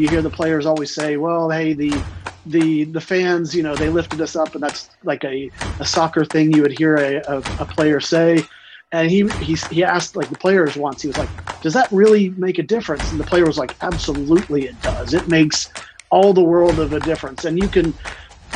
[0.00, 2.06] You hear the players always say, "Well, hey, the
[2.46, 6.24] the the fans, you know, they lifted us up," and that's like a, a soccer
[6.24, 8.48] thing you would hear a, a, a player say.
[8.92, 11.02] And he, he he asked like the players once.
[11.02, 11.32] He was like,
[11.62, 15.14] "Does that really make a difference?" And the player was like, "Absolutely, it does.
[15.14, 15.68] It makes
[16.10, 17.94] all the world of a difference." And you can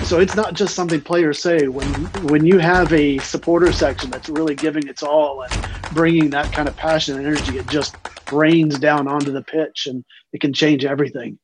[0.03, 1.87] so it's not just something players say when
[2.29, 6.69] when you have a supporter section that's really giving its all and bringing that kind
[6.69, 7.97] of passion and energy it just
[8.33, 11.39] rains down onto the pitch and it can change everything.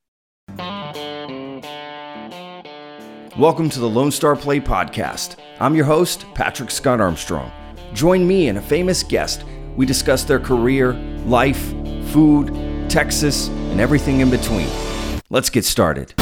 [3.38, 5.36] Welcome to the lone star play podcast.
[5.60, 7.50] I'm your host patrick scott armstrong.
[7.94, 9.44] Join me and a famous guest.
[9.76, 10.92] We discuss their career
[11.24, 11.72] life
[12.10, 12.54] food
[12.90, 14.68] texas and everything in between.
[15.30, 16.19] Let's get started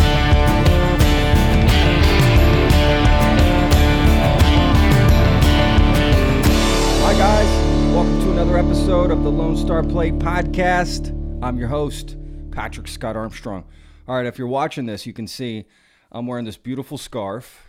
[8.58, 11.10] episode of the Lone Star Play podcast.
[11.44, 12.16] I'm your host,
[12.50, 13.64] Patrick Scott Armstrong.
[14.08, 15.64] All right, if you're watching this, you can see
[16.10, 17.68] I'm wearing this beautiful scarf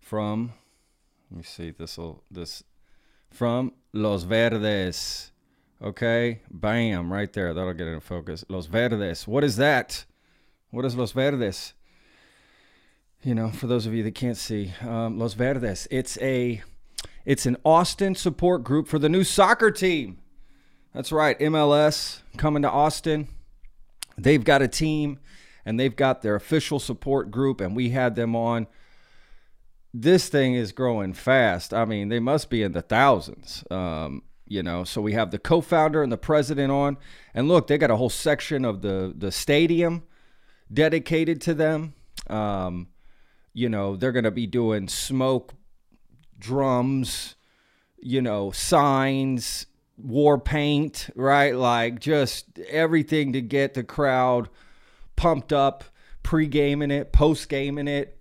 [0.00, 0.54] from
[1.30, 1.98] let me see this
[2.30, 2.64] this
[3.30, 5.30] from Los Verdes.
[5.82, 7.52] Okay, bam, right there.
[7.52, 8.46] That'll get it in focus.
[8.48, 9.28] Los Verdes.
[9.28, 10.06] What is that?
[10.70, 11.74] What is Los Verdes?
[13.22, 15.86] You know, for those of you that can't see, um, Los Verdes.
[15.90, 16.62] It's a
[17.24, 20.18] it's an Austin support group for the new soccer team.
[20.94, 23.28] That's right, MLS coming to Austin.
[24.18, 25.18] They've got a team
[25.64, 28.66] and they've got their official support group, and we had them on.
[29.94, 31.72] This thing is growing fast.
[31.72, 33.62] I mean, they must be in the thousands.
[33.70, 36.96] Um, you know, so we have the co-founder and the president on,
[37.32, 40.02] and look, they got a whole section of the the stadium
[40.72, 41.94] dedicated to them.
[42.28, 42.88] Um,
[43.54, 45.54] you know, they're going to be doing smoke
[46.42, 47.36] drums,
[48.00, 51.54] you know, signs, war paint, right?
[51.54, 54.48] Like just everything to get the crowd
[55.16, 55.84] pumped up,
[56.22, 58.18] pre-gaming it, post-gaming it,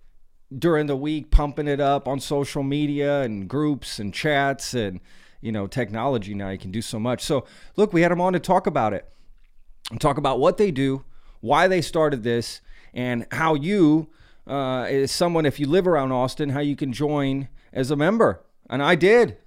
[0.58, 5.00] during the week, pumping it up on social media and groups and chats and
[5.42, 7.24] you know, technology now you can do so much.
[7.24, 9.08] So, look, we had them on to talk about it.
[9.90, 11.04] And talk about what they do,
[11.42, 12.62] why they started this,
[12.94, 14.10] and how you
[14.48, 18.44] uh, is someone if you live around Austin, how you can join as a member.
[18.70, 19.38] And I did.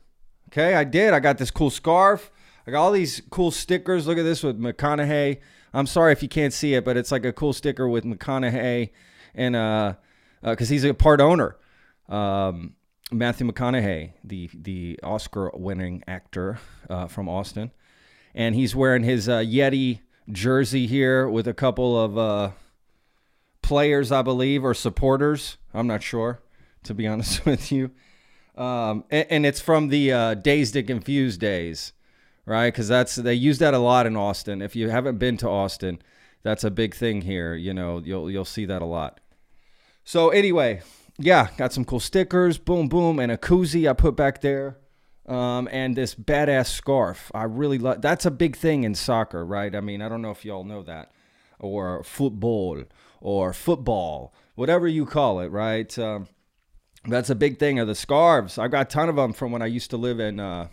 [0.48, 1.14] Okay, I did.
[1.14, 2.30] I got this cool scarf.
[2.66, 4.06] I got all these cool stickers.
[4.06, 5.40] Look at this with McConaughey.
[5.72, 8.90] I'm sorry if you can't see it, but it's like a cool sticker with McConaughey
[9.34, 9.94] and uh,
[10.42, 11.56] because uh, he's a part owner.
[12.08, 12.74] Um,
[13.10, 16.58] Matthew McConaughey, the the Oscar-winning actor
[16.88, 17.70] uh, from Austin,
[18.34, 22.50] and he's wearing his uh, Yeti jersey here with a couple of uh,
[23.62, 25.58] players, I believe, or supporters.
[25.72, 26.40] I'm not sure,
[26.84, 27.90] to be honest with you.
[28.56, 31.92] Um, and, and, it's from the uh, Dazed and Confused days,
[32.46, 32.68] right?
[32.68, 34.62] Because that's they use that a lot in Austin.
[34.62, 36.00] If you haven't been to Austin,
[36.44, 37.56] that's a big thing here.
[37.56, 39.18] You know, you'll you'll see that a lot.
[40.04, 40.82] So anyway,
[41.18, 44.76] yeah, got some cool stickers, boom, boom, and a koozie I put back there,
[45.26, 47.32] um, and this badass scarf.
[47.34, 48.02] I really love.
[48.02, 49.74] That's a big thing in soccer, right?
[49.74, 51.10] I mean, I don't know if y'all know that,
[51.58, 52.84] or football,
[53.20, 55.98] or football, whatever you call it, right?
[55.98, 56.28] Um,
[57.06, 58.58] that's a big thing of the scarves.
[58.58, 60.68] I've got a ton of them from when I used to live in uh,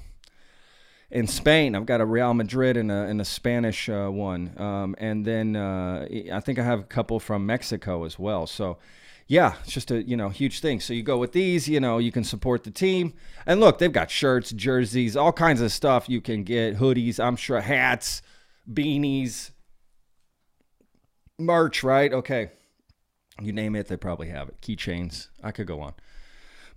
[1.09, 1.75] in Spain.
[1.75, 5.55] I've got a Real Madrid and a, and a Spanish uh, one, um, and then
[5.55, 8.47] uh, I think I have a couple from Mexico as well.
[8.47, 8.77] So
[9.27, 10.79] yeah, it's just a you know huge thing.
[10.79, 13.13] So you go with these, you know, you can support the team.
[13.45, 17.35] And look, they've got shirts, jerseys, all kinds of stuff you can get, hoodies, I'm
[17.35, 18.21] sure hats,
[18.69, 19.51] beanies,
[21.37, 22.11] merch, right?
[22.11, 22.51] Okay.
[23.41, 24.61] You name it, they probably have it.
[24.61, 25.29] Keychains.
[25.41, 25.93] I could go on.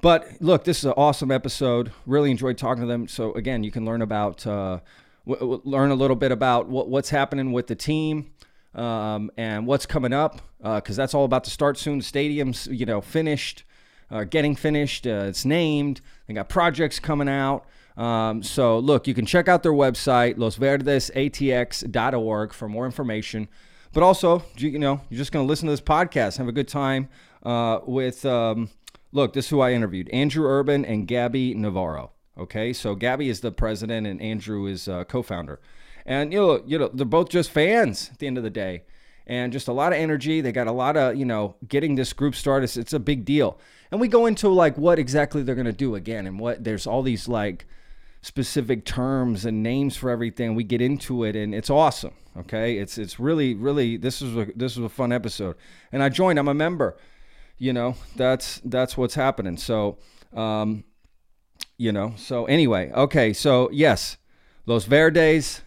[0.04, 1.90] But look, this is an awesome episode.
[2.04, 3.08] Really enjoyed talking to them.
[3.08, 4.80] So again, you can learn about uh,
[5.26, 8.30] w- learn a little bit about what, what's happening with the team
[8.74, 12.02] um, and what's coming up because uh, that's all about to start soon.
[12.02, 13.64] Stadium's you know finished,
[14.10, 15.06] uh, getting finished.
[15.06, 16.02] Uh, it's named.
[16.26, 17.64] They got projects coming out.
[17.96, 23.48] Um, so look, you can check out their website losverdesatx.org for more information.
[23.94, 26.68] But also, you know, you're just going to listen to this podcast, have a good
[26.68, 27.08] time
[27.42, 28.26] uh, with.
[28.26, 28.68] Um,
[29.14, 32.10] Look, this is who I interviewed Andrew Urban and Gaby Navarro.
[32.36, 35.60] Okay, so Gaby is the president and Andrew is uh, co-founder,
[36.04, 38.82] and you know, you know, they're both just fans at the end of the day,
[39.24, 40.40] and just a lot of energy.
[40.40, 42.76] They got a lot of you know, getting this group started.
[42.76, 43.56] It's, a big deal,
[43.92, 47.02] and we go into like what exactly they're gonna do again, and what there's all
[47.02, 47.66] these like
[48.20, 50.56] specific terms and names for everything.
[50.56, 52.14] We get into it, and it's awesome.
[52.36, 55.54] Okay, it's it's really really this is a, this was a fun episode,
[55.92, 56.40] and I joined.
[56.40, 56.96] I'm a member
[57.58, 59.98] you know that's that's what's happening so
[60.34, 60.84] um
[61.76, 64.16] you know so anyway okay so yes
[64.66, 65.62] los verdes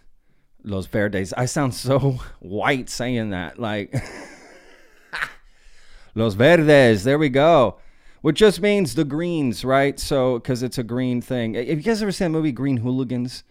[0.68, 1.34] Los Verdes.
[1.34, 3.57] I sound so white saying that.
[3.60, 3.95] Like
[6.16, 7.04] Los Verdes.
[7.04, 7.78] There we go.
[8.22, 10.00] Which just means the greens, right?
[10.00, 11.54] So, because it's a green thing.
[11.54, 13.44] Have you guys ever seen the movie Green Hooligans?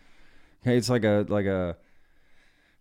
[0.62, 1.76] Okay, it's like a like a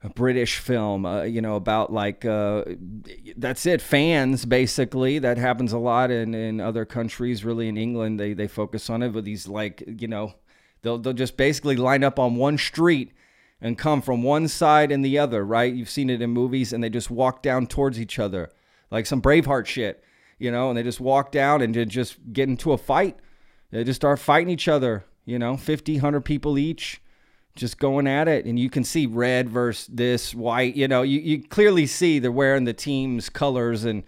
[0.09, 2.63] British film, uh, you know, about like uh,
[3.37, 5.19] that's it, fans basically.
[5.19, 7.45] That happens a lot in, in other countries.
[7.45, 9.13] Really, in England, they they focus on it.
[9.13, 10.33] But these like you know,
[10.81, 13.13] they'll they'll just basically line up on one street
[13.61, 15.45] and come from one side and the other.
[15.45, 15.73] Right?
[15.73, 18.51] You've seen it in movies, and they just walk down towards each other
[18.91, 20.03] like some Braveheart shit,
[20.39, 20.69] you know.
[20.69, 23.17] And they just walk down and just get into a fight.
[23.71, 25.05] They just start fighting each other.
[25.25, 27.01] You know, 50, 100 people each
[27.55, 31.19] just going at it and you can see red versus this white you know you,
[31.19, 34.03] you clearly see they're wearing the team's colors and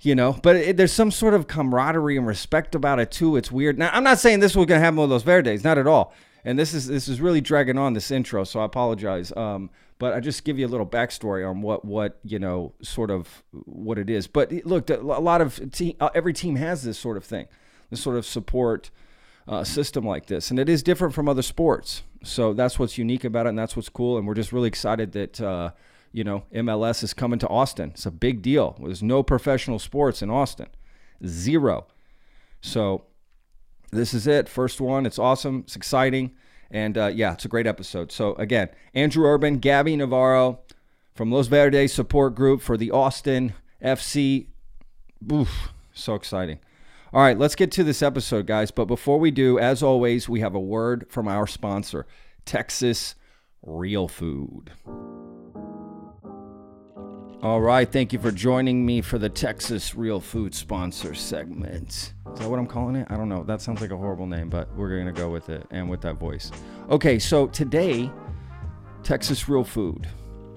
[0.00, 3.36] you know but it, there's some sort of camaraderie and respect about it too.
[3.36, 3.78] It's weird.
[3.78, 6.14] Now i'm not saying this was going to happen with los verdes not at all.
[6.44, 9.32] And this is this is really dragging on this intro so i apologize.
[9.36, 13.10] Um, but i just give you a little backstory on what what you know sort
[13.10, 14.26] of what it is.
[14.26, 17.46] But look a lot of te- uh, every team has this sort of thing
[17.90, 18.90] this sort of support
[19.48, 23.24] uh, system like this and it is different from other sports so that's what's unique
[23.24, 24.18] about it, and that's what's cool.
[24.18, 25.70] And we're just really excited that uh,
[26.12, 27.90] you know MLS is coming to Austin.
[27.90, 28.78] It's a big deal.
[28.82, 30.68] There's no professional sports in Austin,
[31.26, 31.86] zero.
[32.60, 33.04] So
[33.90, 35.06] this is it, first one.
[35.06, 35.60] It's awesome.
[35.60, 36.32] It's exciting,
[36.70, 38.12] and uh, yeah, it's a great episode.
[38.12, 40.60] So again, Andrew Urban, Gaby Navarro
[41.14, 44.46] from Los Verdes support group for the Austin FC.
[45.30, 46.58] Oof, so exciting.
[47.14, 48.70] All right, let's get to this episode, guys.
[48.70, 52.06] But before we do, as always, we have a word from our sponsor,
[52.46, 53.16] Texas
[53.62, 54.70] Real Food.
[57.42, 62.14] All right, thank you for joining me for the Texas Real Food sponsor segment.
[62.32, 63.06] Is that what I'm calling it?
[63.10, 63.42] I don't know.
[63.42, 66.00] That sounds like a horrible name, but we're going to go with it and with
[66.00, 66.50] that voice.
[66.88, 68.10] Okay, so today,
[69.02, 70.08] Texas Real Food.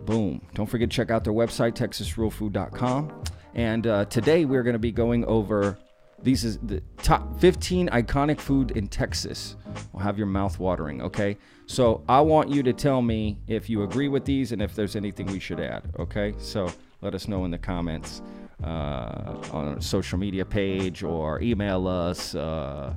[0.06, 0.42] Boom.
[0.54, 3.24] Don't forget to check out their website, texasrealfood.com.
[3.56, 5.78] And uh, today we're going to be going over
[6.26, 9.56] these is the top 15 iconic food in Texas.
[9.94, 11.38] Will have your mouth watering, okay?
[11.68, 14.96] So I want you to tell me if you agree with these and if there's
[14.96, 16.34] anything we should add, okay?
[16.40, 18.24] So let us know in the comments
[18.64, 22.96] uh, on a social media page or email us, uh,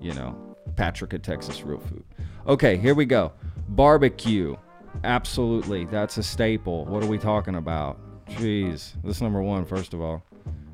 [0.00, 2.04] you know, Patrick at Texas Real Food.
[2.46, 3.30] Okay, here we go.
[3.68, 4.56] Barbecue.
[5.04, 5.84] Absolutely.
[5.84, 6.86] That's a staple.
[6.86, 7.98] What are we talking about?
[8.26, 8.94] Jeez.
[9.04, 10.24] This is number one, first of all.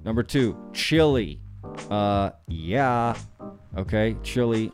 [0.05, 1.41] Number two, chili.
[1.91, 3.17] Uh, yeah.
[3.77, 4.73] Okay, chili.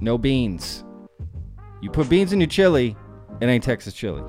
[0.00, 0.84] No beans.
[1.80, 2.96] You put beans in your chili,
[3.40, 4.22] it ain't Texas chili.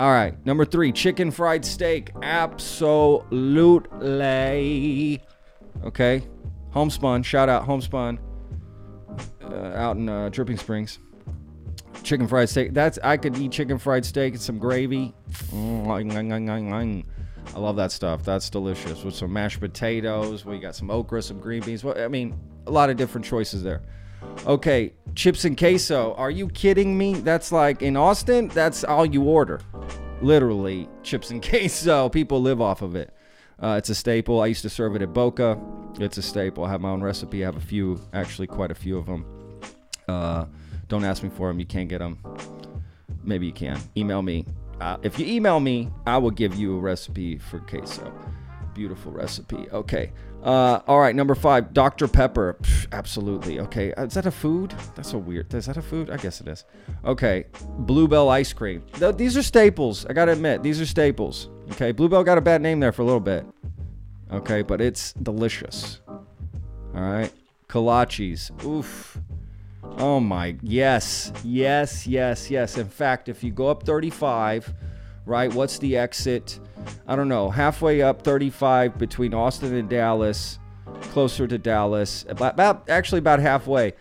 [0.00, 2.10] All right, number three, chicken fried steak.
[2.22, 5.22] Absolutely.
[5.84, 6.22] Okay,
[6.70, 7.22] homespun.
[7.22, 8.18] Shout out homespun.
[9.42, 10.98] Uh, out in uh, Dripping Springs.
[12.02, 12.74] Chicken fried steak.
[12.74, 15.14] That's I could eat chicken fried steak and some gravy.
[15.52, 17.13] Mm,
[17.54, 18.24] I love that stuff.
[18.24, 20.44] That's delicious with some mashed potatoes.
[20.44, 21.84] We got some okra, some green beans.
[21.84, 23.82] Well, I mean, a lot of different choices there.
[24.46, 26.14] Okay, chips and queso.
[26.14, 27.14] Are you kidding me?
[27.14, 29.60] That's like in Austin, that's all you order.
[30.20, 32.08] Literally, chips and queso.
[32.08, 33.14] People live off of it.
[33.62, 34.40] Uh, it's a staple.
[34.40, 35.60] I used to serve it at Boca.
[36.00, 36.64] It's a staple.
[36.64, 37.44] I have my own recipe.
[37.44, 39.24] I have a few, actually, quite a few of them.
[40.08, 40.46] Uh,
[40.88, 41.60] don't ask me for them.
[41.60, 42.18] You can't get them.
[43.22, 43.80] Maybe you can.
[43.96, 44.44] Email me
[44.80, 48.12] uh, if you email me, I will give you a recipe for queso.
[48.74, 49.68] Beautiful recipe.
[49.72, 50.12] Okay.
[50.42, 51.14] Uh, all right.
[51.14, 52.08] Number five, Dr.
[52.08, 52.56] Pepper.
[52.60, 53.60] Psh, absolutely.
[53.60, 53.94] Okay.
[53.94, 54.74] Uh, is that a food?
[54.94, 55.52] That's so weird.
[55.54, 56.10] Is that a food?
[56.10, 56.64] I guess it is.
[57.04, 57.46] Okay.
[57.78, 58.82] Blue Bell ice cream.
[58.94, 60.04] Th- these are staples.
[60.06, 61.48] I got to admit, these are staples.
[61.72, 61.92] Okay.
[61.92, 63.46] Blue Bell got a bad name there for a little bit.
[64.32, 64.62] Okay.
[64.62, 66.00] But it's delicious.
[66.08, 66.20] All
[66.94, 67.32] right.
[67.68, 68.50] Kolaches.
[68.64, 69.18] Oof.
[69.96, 72.78] Oh my, yes, yes, yes, yes.
[72.78, 74.74] In fact, if you go up 35,
[75.24, 76.58] right, what's the exit?
[77.06, 80.58] I don't know, halfway up 35 between Austin and Dallas,
[81.02, 83.92] closer to Dallas, about, about actually about halfway.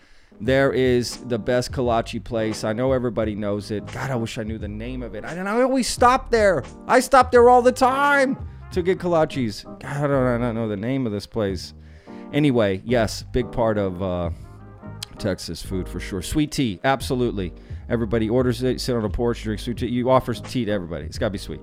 [0.42, 2.64] There is the best kolache place.
[2.64, 3.86] I know everybody knows it.
[3.88, 5.24] God, I wish I knew the name of it.
[5.24, 6.64] I, and I always stop there.
[6.88, 8.38] I stop there all the time
[8.72, 9.64] to get kolaches.
[9.80, 11.74] God, I don't, I don't know the name of this place.
[12.34, 14.32] Anyway, yes, big part of uh,
[15.18, 16.22] Texas food for sure.
[16.22, 17.54] Sweet tea, absolutely.
[17.90, 19.88] Everybody orders it, sit on a porch, drink sweet tea.
[19.88, 21.06] You offer tea to everybody.
[21.06, 21.62] It's got to be sweet.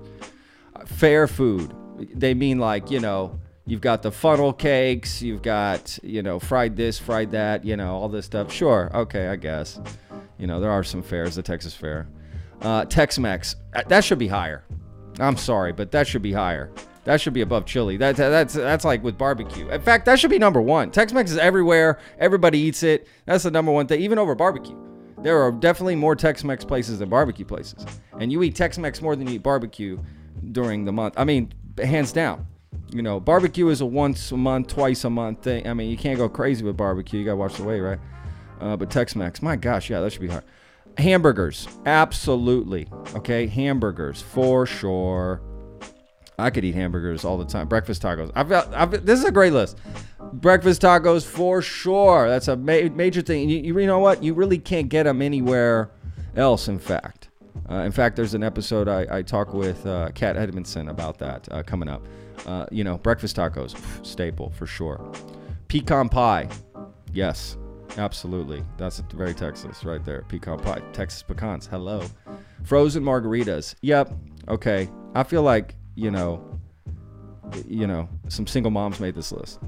[0.75, 1.73] Uh, fair food.
[2.13, 6.75] They mean like, you know, you've got the funnel cakes, you've got, you know, fried
[6.75, 8.51] this, fried that, you know, all this stuff.
[8.51, 9.79] Sure, okay, I guess.
[10.37, 12.07] You know, there are some fairs, the Texas Fair.
[12.61, 14.63] Uh, Tex Mex, uh, that should be higher.
[15.19, 16.71] I'm sorry, but that should be higher.
[17.03, 17.97] That should be above chili.
[17.97, 19.67] That, that's that's like with barbecue.
[19.69, 20.91] In fact, that should be number one.
[20.91, 21.99] Tex-Mex is everywhere.
[22.19, 23.07] Everybody eats it.
[23.25, 24.77] That's the number one thing, even over barbecue.
[25.23, 27.85] There are definitely more Tex-Mex places than barbecue places,
[28.19, 29.99] and you eat Tex-Mex more than you eat barbecue
[30.51, 31.15] during the month.
[31.17, 32.45] I mean, hands down.
[32.91, 35.67] You know, barbecue is a once a month, twice a month thing.
[35.67, 37.19] I mean, you can't go crazy with barbecue.
[37.19, 37.99] You gotta watch the weight, right?
[38.59, 40.43] Uh, but Tex-Mex, my gosh, yeah, that should be hard.
[40.97, 42.87] Hamburgers, absolutely.
[43.15, 45.41] Okay, hamburgers for sure.
[46.39, 47.67] I could eat hamburgers all the time.
[47.67, 48.31] Breakfast tacos.
[48.35, 48.73] I've got.
[48.73, 49.77] I've, this is a great list.
[50.33, 52.29] Breakfast tacos for sure.
[52.29, 53.49] That's a ma- major thing.
[53.49, 54.23] You, you, know what?
[54.23, 55.91] You really can't get them anywhere
[56.35, 56.67] else.
[56.67, 57.29] In fact,
[57.69, 61.47] uh, in fact, there's an episode I, I talk with uh, Kat Edmonson about that
[61.51, 62.05] uh, coming up.
[62.45, 65.11] Uh, you know, breakfast tacos, staple for sure.
[65.67, 66.49] Pecan pie,
[67.13, 67.57] yes,
[67.97, 68.63] absolutely.
[68.77, 70.23] That's very Texas right there.
[70.27, 71.67] Pecan pie, Texas pecans.
[71.67, 72.03] Hello.
[72.63, 73.75] Frozen margaritas.
[73.81, 74.11] Yep.
[74.47, 74.89] Okay.
[75.13, 76.59] I feel like you know,
[77.67, 79.59] you know, some single moms made this list.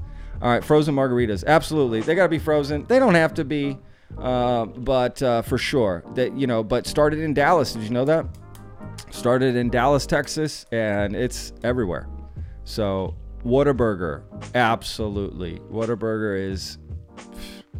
[0.42, 2.00] All right, frozen margaritas, absolutely.
[2.00, 2.84] They got to be frozen.
[2.86, 3.78] They don't have to be,
[4.18, 6.62] uh, but uh, for sure that you know.
[6.62, 7.72] But started in Dallas.
[7.72, 8.26] Did you know that?
[9.10, 12.08] Started in Dallas, Texas, and it's everywhere.
[12.64, 13.14] So
[13.44, 14.22] Whataburger,
[14.54, 15.60] absolutely.
[15.70, 16.78] Whataburger is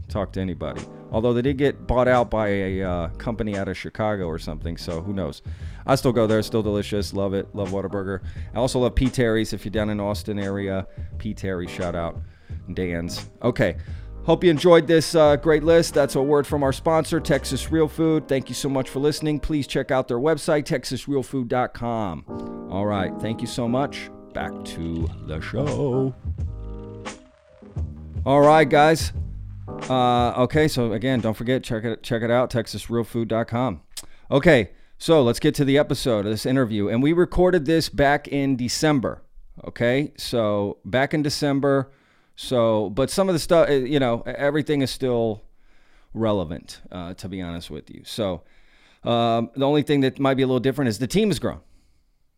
[0.09, 0.83] talk to anybody.
[1.11, 4.77] Although they did get bought out by a uh, company out of Chicago or something,
[4.77, 5.43] so who knows?
[5.87, 6.43] I still go there.
[6.43, 7.13] Still delicious.
[7.13, 7.55] Love it.
[7.55, 8.23] Love Whataburger.
[8.55, 9.09] I also love P.
[9.09, 10.87] Terry's if you're down in Austin area.
[11.19, 11.35] P.
[11.35, 12.21] Terry, shout out.
[12.73, 13.29] Dan's.
[13.43, 13.77] Okay.
[14.25, 15.93] Hope you enjoyed this uh, great list.
[15.93, 18.27] That's a word from our sponsor, Texas Real Food.
[18.27, 19.39] Thank you so much for listening.
[19.39, 22.69] Please check out their website, texasrealfood.com.
[22.71, 23.13] All right.
[23.21, 24.11] Thank you so much.
[24.33, 26.15] Back to the show.
[28.25, 29.13] All right, guys.
[29.91, 33.81] Uh, okay, so again, don't forget check it check it out texasrealfood.com.
[34.31, 34.71] Okay,
[35.05, 36.89] so let's get to the episode of this interview.
[36.89, 39.21] And we recorded this back in December.
[39.63, 40.15] Okay.
[40.17, 41.93] So back in December.
[42.37, 45.43] So, but some of the stuff, eh, you know, everything is still
[46.15, 48.01] relevant, uh, to be honest with you.
[48.07, 48.45] So,
[49.03, 51.61] um, the only thing that might be a little different is the team has grown.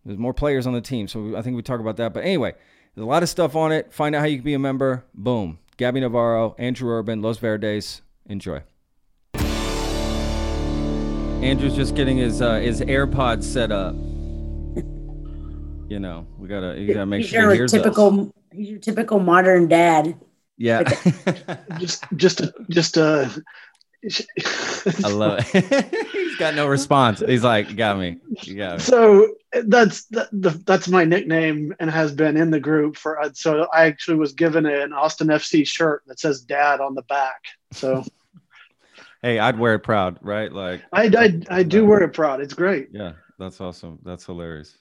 [0.05, 1.07] There's more players on the team.
[1.07, 2.13] So I think we talk about that.
[2.13, 2.57] But anyway,
[2.97, 3.93] there's a lot of stuff on it.
[3.93, 5.05] Find out how you can be a member.
[5.15, 5.61] Boom.
[5.77, 8.03] Gaby Navarro, Andrew Urban, Los Verdes.
[8.29, 8.65] Enjoy.
[11.47, 13.95] Andrew's just getting his uh, his AirPods set up.
[15.89, 18.27] You know, we gotta you gotta make he's sure your he hears typical us.
[18.53, 20.19] he's your typical modern dad.
[20.59, 20.83] Yeah,
[21.79, 23.29] just just just uh
[25.05, 26.07] I love it.
[26.13, 27.21] He's got no response.
[27.21, 28.19] He's like, you got me.
[28.43, 28.83] You got me.
[28.83, 29.35] So
[29.65, 33.21] that's that, the, that's my nickname and has been in the group for.
[33.21, 37.03] uh, So I actually was given an Austin FC shirt that says "Dad" on the
[37.03, 37.43] back.
[37.73, 38.05] So
[39.27, 40.53] Hey, I'd wear it proud, right?
[40.53, 42.41] Like I I, I do wear it proud.
[42.41, 42.91] It's great.
[42.93, 43.99] Yeah, that's awesome.
[44.05, 44.79] That's hilarious.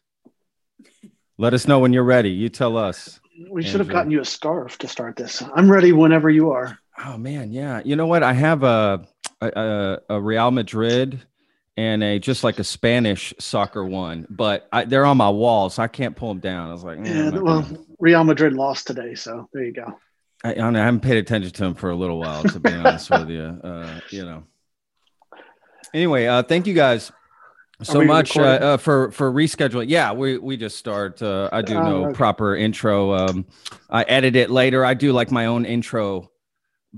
[1.40, 2.30] Let us know when you're ready.
[2.30, 3.20] You tell us.
[3.50, 5.42] We should have gotten you a scarf to start this.
[5.56, 6.78] I'm ready whenever you are.
[7.04, 7.82] Oh man, yeah.
[7.84, 8.22] You know what?
[8.22, 9.08] I have a
[9.42, 11.24] a, a Real Madrid
[11.76, 15.82] and a just like a Spanish soccer one, but I, they're on my wall, so
[15.82, 16.70] I can't pull them down.
[16.70, 19.98] I was like, "Mm, Yeah, well, gonna-" Real Madrid lost today, so there you go.
[20.44, 23.10] I, I, I haven't paid attention to him for a little while, to be honest
[23.10, 23.60] with you.
[23.64, 24.44] Uh, you know.
[25.94, 27.12] Anyway, uh, thank you guys
[27.82, 29.86] so much uh, uh, for for rescheduling.
[29.90, 31.22] Yeah, we we just start.
[31.22, 33.14] Uh, I do Oh, no proper intro.
[33.14, 33.46] Um,
[33.90, 34.86] I edit it later.
[34.86, 36.32] I do like my own intro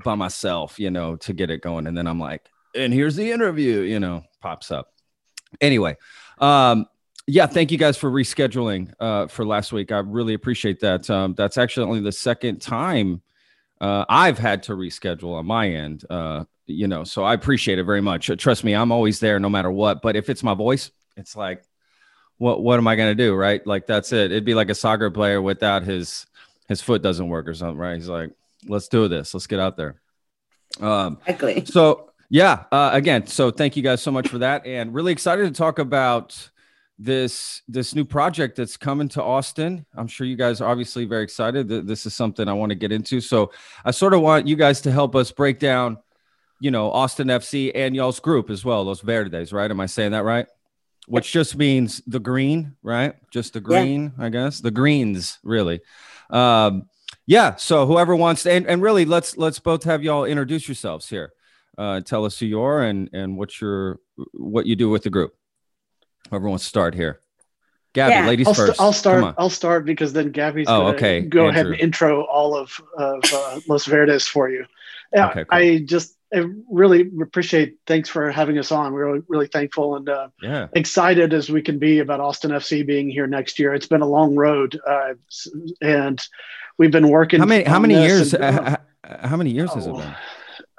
[0.04, 3.32] by myself, you know, to get it going, and then I'm like, and here's the
[3.32, 3.82] interview.
[3.82, 4.94] You know, pops up.
[5.62, 5.96] Anyway,
[6.40, 6.86] um,
[7.26, 9.92] yeah, thank you guys for rescheduling uh, for last week.
[9.92, 11.10] I really appreciate that.
[11.10, 13.22] Um, that's actually only the second time
[13.82, 16.04] uh, I've had to reschedule on my end.
[16.10, 18.30] Uh, you know, so I appreciate it very much.
[18.30, 20.02] Uh, Trust me, I'm always there no matter what.
[20.02, 21.64] But if it's my voice, it's like,
[22.38, 23.34] what what am I gonna do?
[23.36, 23.66] Right?
[23.66, 24.32] Like that's it.
[24.32, 26.26] It'd be like a soccer player without his
[26.68, 27.96] his foot doesn't work or something, right?
[27.96, 28.32] He's like,
[28.68, 29.34] let's do this.
[29.34, 30.02] Let's get out there.
[30.82, 31.66] Um, Exactly.
[31.66, 35.46] so yeah, uh, again, so thank you guys so much for that, and really excited
[35.46, 36.50] to talk about
[37.00, 39.86] this this new project that's coming to Austin.
[39.96, 41.70] I'm sure you guys are obviously very excited.
[41.70, 43.22] Th- This is something I want to get into.
[43.22, 43.52] So
[43.86, 45.98] I sort of want you guys to help us break down,
[46.60, 49.70] you know, Austin FC and y'all's group as well, Los Verdes, right?
[49.70, 50.48] Am I saying that right?
[51.08, 53.14] Which just means the green, right?
[53.32, 53.64] Just the Yeah.
[53.84, 54.60] green, I guess.
[54.60, 55.82] The greens, really.
[56.32, 56.90] Um,
[57.28, 57.56] yeah.
[57.56, 61.32] So whoever wants to, and, and really, let's let's both have y'all introduce yourselves here.
[61.78, 64.00] Uh, tell us who you are and and what your
[64.34, 65.36] what you do with the group.
[66.30, 67.20] Whoever wants to start here.
[67.94, 68.28] Gaby, Yeah.
[68.28, 68.82] ladies I'll, st- first.
[68.82, 69.36] I'll start.
[69.38, 73.22] I'll start because then Gaby's Oh, gonna okay, go ahead and intro all of, of
[73.34, 74.66] uh, Los Verdes for you.
[75.14, 75.58] Yeah, Okay, cool.
[75.58, 77.78] I just I really appreciate.
[77.88, 78.92] Thanks for having us on.
[78.92, 80.68] We're really, really thankful and uh, Yeah.
[80.74, 83.74] excited as we can be about Austin FC being here next year.
[83.74, 85.14] It's been a long road, uh,
[85.82, 86.22] and
[86.78, 87.40] we've been working.
[87.40, 88.34] How many how many years?
[88.34, 88.78] and- uh,
[89.22, 90.14] how many years has it Oh, been?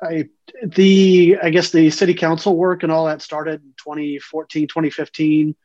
[0.03, 0.29] I
[0.63, 5.57] the I guess the city council work and all that started in 2014, 2015.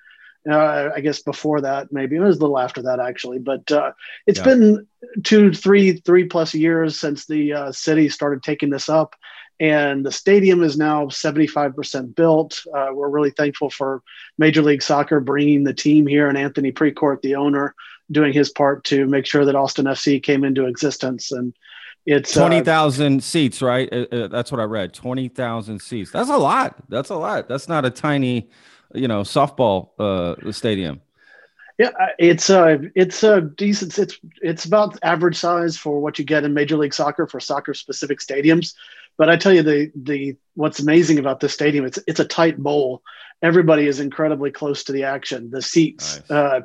[0.49, 3.93] Uh, I guess before that, maybe it was a little after that actually, but uh,
[4.27, 4.45] it's yeah.
[4.45, 4.87] been
[5.23, 9.15] two, three, three plus years since the uh, city started taking this up,
[9.61, 12.61] and the stadium is now 75% built.
[12.75, 14.01] Uh, we're really thankful for
[14.37, 17.73] Major League Soccer bringing the team here and Anthony Precourt, the owner,
[18.11, 21.55] doing his part to make sure that Austin FC came into existence and
[22.05, 23.91] it's uh, twenty thousand uh, seats, right?
[23.91, 24.93] Uh, uh, that's what I read.
[24.93, 26.11] Twenty thousand seats.
[26.11, 26.75] That's a lot.
[26.89, 27.47] That's a lot.
[27.47, 28.49] That's not a tiny,
[28.93, 31.01] you know, softball uh, stadium.
[31.79, 33.97] Yeah, uh, it's a it's a decent.
[33.97, 37.73] It's it's about average size for what you get in Major League Soccer for soccer
[37.73, 38.73] specific stadiums.
[39.17, 42.57] But I tell you, the the what's amazing about this stadium, it's it's a tight
[42.57, 43.01] bowl.
[43.41, 45.49] Everybody is incredibly close to the action.
[45.49, 46.31] The seats, nice.
[46.31, 46.61] uh,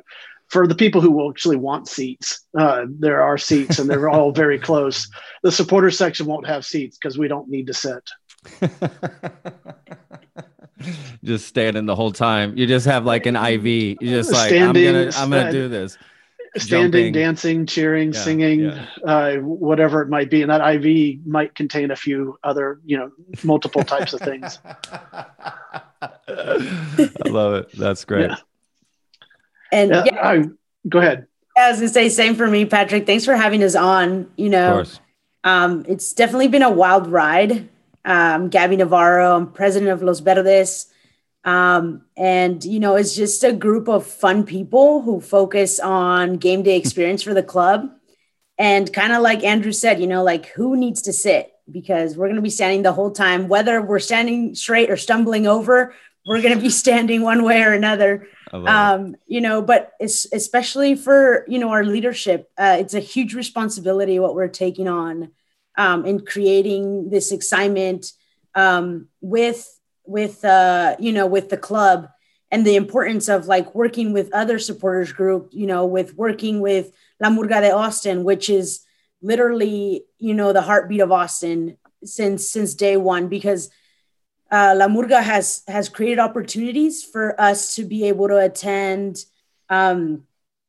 [0.49, 4.31] for the people who will actually want seats, uh, there are seats and they're all
[4.31, 5.09] very close.
[5.43, 8.09] The supporter section won't have seats because we don't need to sit.
[11.23, 12.57] just standing the whole time.
[12.57, 13.65] You just have like an IV.
[13.65, 15.97] You just like standing, I'm gonna I'm gonna do this.
[16.57, 17.13] Standing, Jumping.
[17.13, 18.85] dancing, cheering, yeah, singing, yeah.
[19.05, 23.11] Uh, whatever it might be, and that IV might contain a few other, you know,
[23.43, 24.57] multiple types of things.
[26.01, 27.69] I love it.
[27.77, 28.31] That's great.
[28.31, 28.37] Yeah.
[29.71, 30.43] And yeah, yeah I,
[30.87, 31.27] go ahead.
[31.57, 33.05] I was gonna say same for me, Patrick.
[33.05, 34.29] Thanks for having us on.
[34.37, 34.83] You know,
[35.43, 37.69] um, it's definitely been a wild ride.
[38.05, 40.87] Um, Gaby Navarro, I'm president of Los Verdes.
[41.43, 46.63] Um, and you know, it's just a group of fun people who focus on game
[46.63, 47.89] day experience for the club.
[48.57, 52.27] And kind of like Andrew said, you know, like who needs to sit because we're
[52.27, 55.93] going to be standing the whole time, whether we're standing straight or stumbling over,
[56.25, 60.95] we're going to be standing one way or another um, you know but it's especially
[60.95, 65.31] for you know our leadership uh, it's a huge responsibility what we're taking on
[65.77, 68.13] um, in creating this excitement
[68.55, 72.07] um, with with uh, you know with the club
[72.51, 76.91] and the importance of like working with other supporters group you know with working with
[77.19, 78.81] la murga de austin which is
[79.21, 83.69] literally you know the heartbeat of austin since since day one because
[84.51, 89.25] uh, La Murga has has created opportunities for us to be able to attend,
[89.69, 90.23] um,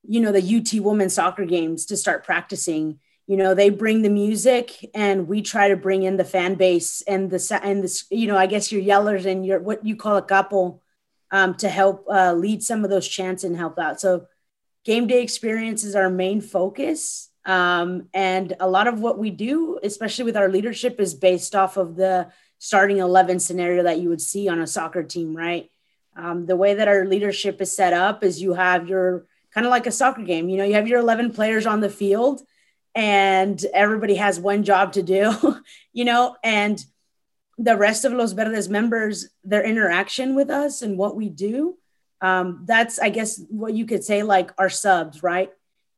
[0.07, 2.99] you know, the UT women's soccer games to start practicing.
[3.27, 7.01] You know, they bring the music, and we try to bring in the fan base
[7.03, 10.16] and the and this, you know, I guess your yellers and your what you call
[10.16, 10.83] a couple
[11.31, 14.01] um, to help uh, lead some of those chants and help out.
[14.01, 14.27] So,
[14.85, 17.29] game day experience is our main focus.
[17.47, 21.79] Um, and a lot of what we do, especially with our leadership, is based off
[21.79, 25.70] of the starting 11 scenario that you would see on a soccer team, right?
[26.14, 29.70] Um, the way that our leadership is set up is you have your kind of
[29.70, 32.42] like a soccer game, you know, you have your 11 players on the field
[32.94, 35.57] and everybody has one job to do,
[35.94, 36.85] you know, and
[37.57, 41.79] the rest of Los Verdes members, their interaction with us and what we do,
[42.20, 45.51] um, that's, I guess, what you could say like our subs, right?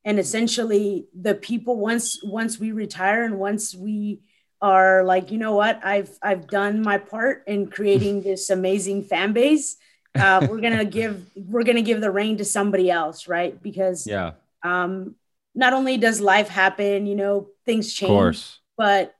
[0.04, 4.20] And essentially, the people once once we retire and once we
[4.62, 9.32] are like, you know what, I've I've done my part in creating this amazing fan
[9.32, 9.76] base.
[10.16, 13.60] Uh, we're gonna give we're gonna give the reign to somebody else, right?
[13.60, 15.16] Because yeah, um,
[15.54, 19.14] not only does life happen, you know, things change, but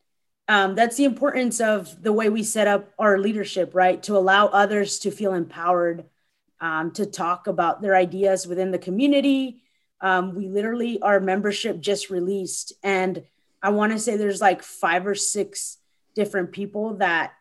[0.48, 4.02] um, that's the importance of the way we set up our leadership, right?
[4.04, 6.04] To allow others to feel empowered,
[6.60, 9.62] um, to talk about their ideas within the community.
[10.00, 13.22] Um, we literally, our membership just released, and
[13.62, 15.78] I want to say there's like five or six
[16.14, 17.32] different people that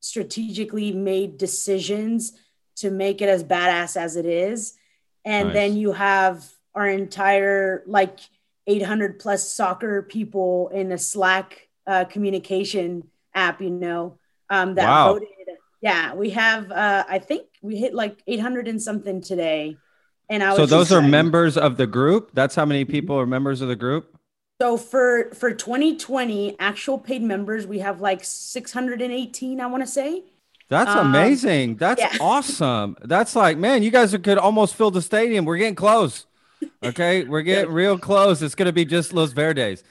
[0.00, 2.32] strategically made decisions
[2.76, 4.74] to make it as badass as it is.
[5.24, 5.54] And nice.
[5.54, 6.44] then you have
[6.74, 8.20] our entire like
[8.66, 14.18] 800 plus soccer people in a Slack uh, communication app, you know,
[14.50, 15.12] um, that wow.
[15.12, 15.28] voted.
[15.82, 19.76] Yeah, we have, uh, I think we hit like 800 and something today.
[20.28, 22.30] And I was so those are members of the group.
[22.34, 24.15] That's how many people are members of the group.
[24.60, 29.60] So for for 2020 actual paid members, we have like 618.
[29.60, 30.22] I want to say.
[30.68, 31.76] That's um, amazing.
[31.76, 32.16] That's yeah.
[32.20, 32.96] awesome.
[33.02, 35.44] That's like, man, you guys could almost fill the stadium.
[35.44, 36.26] We're getting close.
[36.82, 38.42] Okay, we're getting real close.
[38.42, 39.84] It's gonna be just Los Verdes,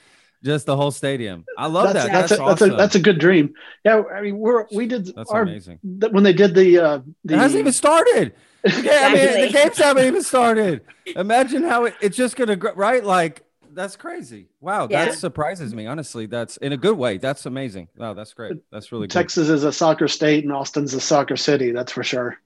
[0.43, 1.45] just the whole stadium.
[1.57, 2.11] I love that's, that.
[2.11, 2.69] That's, that's, a, awesome.
[2.69, 3.53] that's, a, that's a good dream.
[3.85, 5.79] Yeah, I mean, we're we did that's our, amazing.
[5.83, 8.33] when they did the uh, the it hasn't even started.
[8.67, 10.81] Okay, I mean, the games haven't even started.
[11.15, 13.44] Imagine how it, it's just gonna right like
[13.75, 14.47] that's crazy.
[14.61, 15.05] Wow, yeah.
[15.05, 15.85] that surprises me.
[15.85, 17.17] Honestly, that's in a good way.
[17.17, 17.89] That's amazing.
[17.97, 18.53] Wow, that's great.
[18.71, 19.55] That's really Texas good.
[19.55, 21.71] is a soccer state and Austin's a soccer city.
[21.71, 22.37] That's for sure.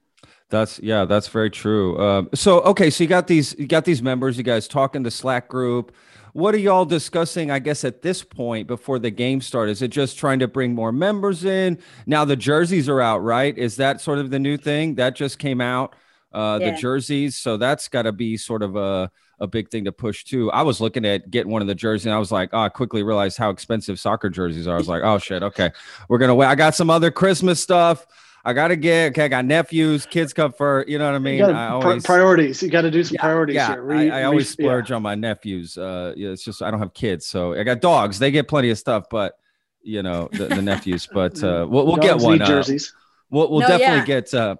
[0.49, 1.99] That's yeah, that's very true.
[2.01, 4.37] Um, so okay, so you got these you got these members.
[4.37, 5.93] You guys talking the Slack group.
[6.33, 7.51] what are y'all discussing?
[7.51, 10.73] I guess at this point before the game starts, is it just trying to bring
[10.73, 11.77] more members in?
[12.07, 13.55] Now the jerseys are out, right?
[13.57, 15.95] Is that sort of the new thing that just came out?
[16.31, 16.71] Uh, yeah.
[16.71, 20.23] The jerseys, so that's got to be sort of a a big thing to push
[20.23, 20.51] too.
[20.51, 22.69] I was looking at getting one of the jerseys, and I was like, oh, I
[22.69, 24.75] quickly realized how expensive soccer jerseys are.
[24.75, 25.71] I was like, oh shit, okay,
[26.07, 26.47] we're gonna wait.
[26.47, 28.05] I got some other Christmas stuff.
[28.45, 29.25] I gotta get okay.
[29.25, 31.43] I got nephews, kids come for you know what I mean.
[31.43, 32.63] I always, priorities.
[32.63, 33.67] You got to do some yeah, priorities yeah.
[33.73, 33.81] here.
[33.81, 34.95] Re, I, I, always re, splurge yeah.
[34.95, 35.77] on my nephews.
[35.77, 38.17] Uh, yeah, it's just I don't have kids, so I got dogs.
[38.19, 39.37] They get plenty of stuff, but
[39.81, 41.07] you know the, the nephews.
[41.11, 42.41] But uh, we'll, we'll get one.
[42.41, 42.93] Uh, jerseys.
[43.29, 44.33] We'll we'll no, definitely get.
[44.33, 44.55] Uh,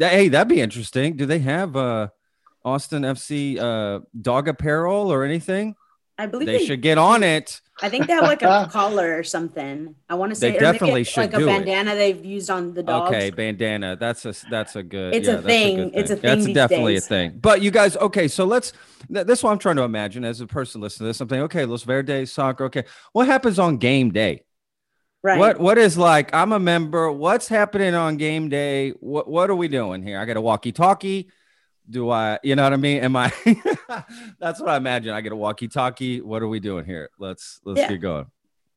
[0.00, 1.16] hey, that'd be interesting.
[1.16, 2.08] Do they have uh
[2.64, 5.76] Austin FC uh dog apparel or anything?
[6.18, 7.60] I believe they, they, should get on it.
[7.80, 9.94] I think they have like a collar or something.
[10.08, 11.94] I want to say they definitely should like a bandana it.
[11.96, 13.08] they've used on the dogs.
[13.08, 13.96] Okay, bandana.
[13.96, 15.14] That's a that's a good.
[15.14, 15.80] It's yeah, a thing.
[15.80, 15.94] A thing.
[15.94, 16.22] It's a thing.
[16.22, 17.06] That's definitely days.
[17.06, 17.38] a thing.
[17.40, 18.72] But you guys, okay, so let's.
[19.08, 21.20] This is what I'm trying to imagine as a person listening to this.
[21.20, 22.66] I'm thinking, okay, Los Verdes soccer.
[22.66, 24.44] Okay, what happens on game day?
[25.24, 25.38] Right.
[25.38, 26.34] What what is like?
[26.34, 27.10] I'm a member.
[27.10, 28.90] What's happening on game day?
[29.00, 30.20] What what are we doing here?
[30.20, 31.30] I got a walkie-talkie
[31.88, 33.02] do I, you know what I mean?
[33.02, 33.32] Am I,
[34.38, 35.12] that's what I imagine.
[35.12, 36.20] I get a walkie talkie.
[36.20, 37.10] What are we doing here?
[37.18, 37.88] Let's, let's yeah.
[37.88, 38.26] get going.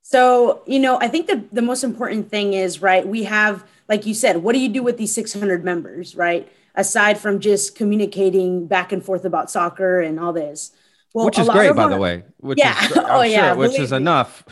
[0.01, 4.05] So, you know, I think the, the most important thing is, right, we have, like
[4.05, 6.47] you said, what do you do with these 600 members, right?
[6.75, 10.71] Aside from just communicating back and forth about soccer and all this.
[11.13, 12.23] Well, which is great, by our, the way.
[12.37, 12.85] Which yeah.
[12.85, 13.53] Is, oh, yeah.
[13.53, 13.97] Sure, which is me.
[13.97, 14.43] enough.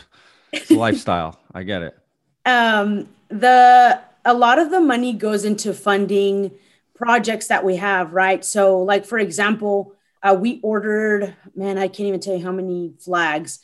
[0.52, 1.38] It's lifestyle.
[1.52, 1.98] I get it.
[2.46, 6.50] Um, the, a lot of the money goes into funding
[6.94, 8.44] projects that we have, right?
[8.44, 12.94] So, like for example, uh, we ordered, man, I can't even tell you how many
[12.98, 13.58] flags,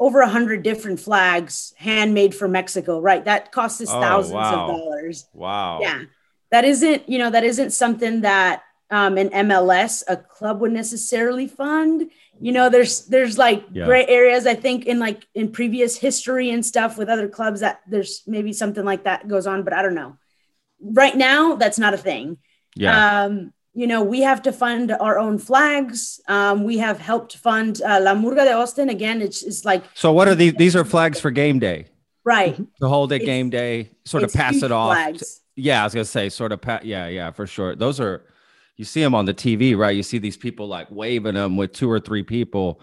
[0.00, 3.24] over a hundred different flags, handmade for Mexico, right?
[3.24, 4.68] That costs us oh, thousands wow.
[4.68, 5.26] of dollars.
[5.34, 5.80] Wow.
[5.80, 6.02] Yeah,
[6.50, 11.46] that isn't, you know, that isn't something that um, an MLS, a club would necessarily
[11.46, 12.10] fund.
[12.40, 13.84] You know, there's there's like yeah.
[13.84, 14.46] gray areas.
[14.46, 18.52] I think in like in previous history and stuff with other clubs that there's maybe
[18.52, 20.16] something like that goes on, but I don't know.
[20.80, 22.38] Right now, that's not a thing.
[22.78, 23.24] Yeah.
[23.24, 26.20] Um, you know, we have to fund our own flags.
[26.26, 28.88] Um, we have helped fund uh, La Murga de Austin.
[28.88, 29.84] Again, it's, it's like.
[29.94, 30.54] So, what are these?
[30.54, 31.86] These are flags for game day.
[32.24, 32.56] Right.
[32.80, 34.92] To hold it game day, sort of pass it off.
[34.92, 35.40] Flags.
[35.56, 37.74] Yeah, I was going to say, sort of, pa- yeah, yeah, for sure.
[37.74, 38.26] Those are,
[38.76, 39.96] you see them on the TV, right?
[39.96, 42.80] You see these people like waving them with two or three people.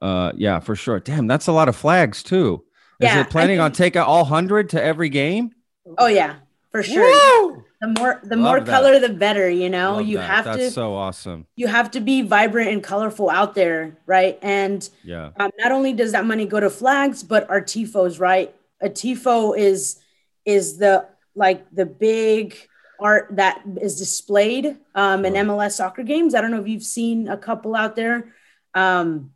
[0.00, 0.98] Uh, yeah, for sure.
[0.98, 2.64] Damn, that's a lot of flags too.
[3.00, 3.64] Is yeah, it planning think...
[3.64, 5.52] on taking all hundred to every game?
[5.98, 6.36] Oh yeah,
[6.72, 7.04] for sure.
[7.04, 7.55] Woo!
[7.80, 8.70] The more the Love more that.
[8.70, 9.50] color, the better.
[9.50, 10.30] You know, Love you that.
[10.30, 10.70] have That's to.
[10.70, 11.46] so awesome.
[11.56, 14.38] You have to be vibrant and colorful out there, right?
[14.40, 18.54] And yeah, um, not only does that money go to flags, but our tifos, right?
[18.80, 19.98] A tifo is
[20.46, 22.56] is the like the big
[22.98, 26.34] art that is displayed um, in MLS soccer games.
[26.34, 28.32] I don't know if you've seen a couple out there,
[28.72, 29.32] um,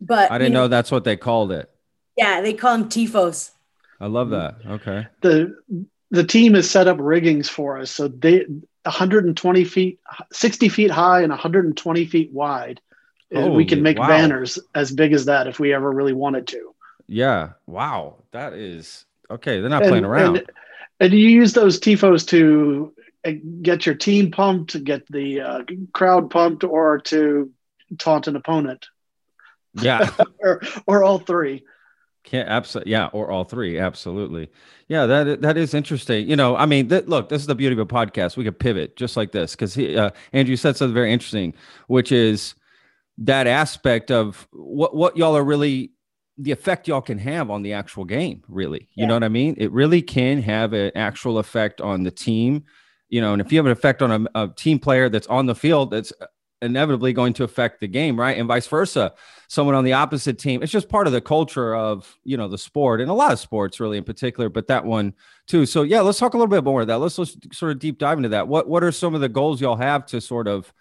[0.00, 1.70] but I didn't you know, know that's what they called it.
[2.16, 3.50] Yeah, they call them tifos.
[4.00, 4.56] I love that.
[4.66, 5.06] Okay.
[5.20, 5.56] The
[6.10, 7.90] the team has set up riggings for us.
[7.90, 8.46] So they
[8.84, 10.00] 120 feet,
[10.32, 12.80] 60 feet high and 120 feet wide.
[13.32, 14.08] Holy, we can make wow.
[14.08, 16.74] banners as big as that if we ever really wanted to.
[17.06, 17.50] Yeah.
[17.66, 18.16] Wow.
[18.32, 19.60] That is okay.
[19.60, 20.38] They're not and, playing around.
[20.38, 20.50] And,
[21.00, 22.94] and, you use those tifos to
[23.26, 27.50] uh, get your team pumped, get the uh, crowd pumped, or to
[27.98, 28.86] taunt an opponent.
[29.74, 30.10] Yeah.
[30.38, 31.64] or, or all three.
[32.28, 34.50] Can't absolutely, yeah, or all three, absolutely.
[34.88, 36.28] Yeah, that that is interesting.
[36.28, 38.36] You know, I mean, th- look, this is the beauty of a podcast.
[38.36, 41.54] We could pivot just like this because uh, Andrew said something very interesting,
[41.86, 42.54] which is
[43.16, 45.92] that aspect of what what y'all are really
[46.36, 48.42] the effect y'all can have on the actual game.
[48.46, 49.06] Really, you yeah.
[49.06, 49.54] know what I mean?
[49.56, 52.64] It really can have an actual effect on the team.
[53.08, 55.46] You know, and if you have an effect on a, a team player that's on
[55.46, 56.12] the field, that's
[56.60, 58.36] inevitably going to affect the game, right?
[58.36, 59.14] And vice versa.
[59.48, 60.62] Someone on the opposite team.
[60.62, 63.38] It's just part of the culture of, you know, the sport and a lot of
[63.38, 65.14] sports really in particular, but that one
[65.46, 65.64] too.
[65.66, 66.98] So yeah, let's talk a little bit more of that.
[66.98, 68.48] Let's, let's sort of deep dive into that.
[68.48, 70.72] What what are some of the goals y'all have to sort of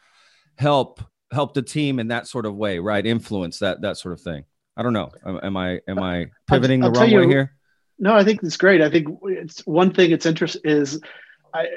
[0.57, 3.05] help help the team in that sort of way, right?
[3.05, 4.43] Influence that that sort of thing.
[4.75, 5.11] I don't know.
[5.25, 7.55] Am, I am I pivoting I'll, the I'll wrong way here?
[7.99, 8.81] No, I think it's great.
[8.81, 10.11] I think it's one thing.
[10.11, 11.01] It's interest is
[11.53, 11.67] I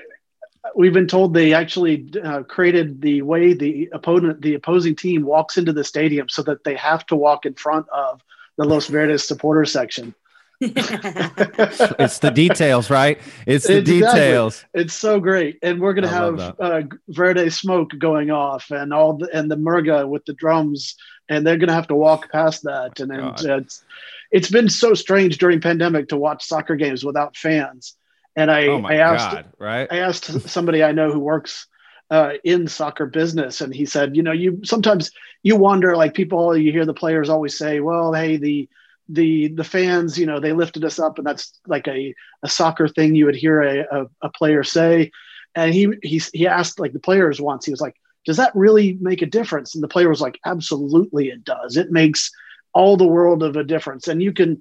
[0.74, 5.59] we've been told they actually uh, created the way the opponent, the opposing team, walks
[5.59, 8.22] into the stadium so that they have to walk in front of
[8.56, 10.14] the Los Verdes supporter section.
[10.61, 13.18] it's the details, right?
[13.46, 14.00] It's the exactly.
[14.00, 14.64] details.
[14.74, 19.14] It's so great, and we're gonna I have uh, Verde smoke going off, and all
[19.14, 20.96] the and the Murga with the drums,
[21.30, 23.83] and they're gonna have to walk past that, and, and uh, it's
[24.30, 27.96] it's been so strange during pandemic to watch soccer games without fans
[28.36, 29.88] and I, oh I asked, God, right?
[29.90, 31.66] I asked somebody I know who works
[32.10, 35.10] uh, in soccer business, and he said, you know, you sometimes
[35.42, 38.68] you wonder, like people, you hear the players always say, well, hey, the
[39.08, 42.88] the the fans, you know, they lifted us up, and that's like a, a soccer
[42.88, 45.10] thing you would hear a, a, a player say.
[45.54, 48.98] And he he he asked like the players once, he was like, does that really
[49.00, 49.74] make a difference?
[49.74, 51.76] And the player was like, absolutely, it does.
[51.76, 52.30] It makes
[52.72, 54.06] all the world of a difference.
[54.06, 54.60] And you can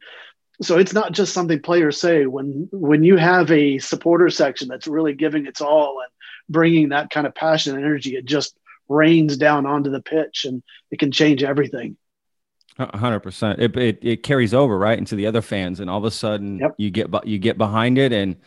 [0.62, 4.88] so it's not just something players say when when you have a supporter section that's
[4.88, 6.12] really giving its all and
[6.50, 10.64] bringing that kind of passion and energy it just rains down onto the pitch and
[10.92, 11.96] it can change everything
[12.80, 13.60] hundred percent.
[13.60, 16.60] It, it it carries over right into the other fans, and all of a sudden
[16.60, 16.76] yep.
[16.78, 18.38] you get you get behind it, and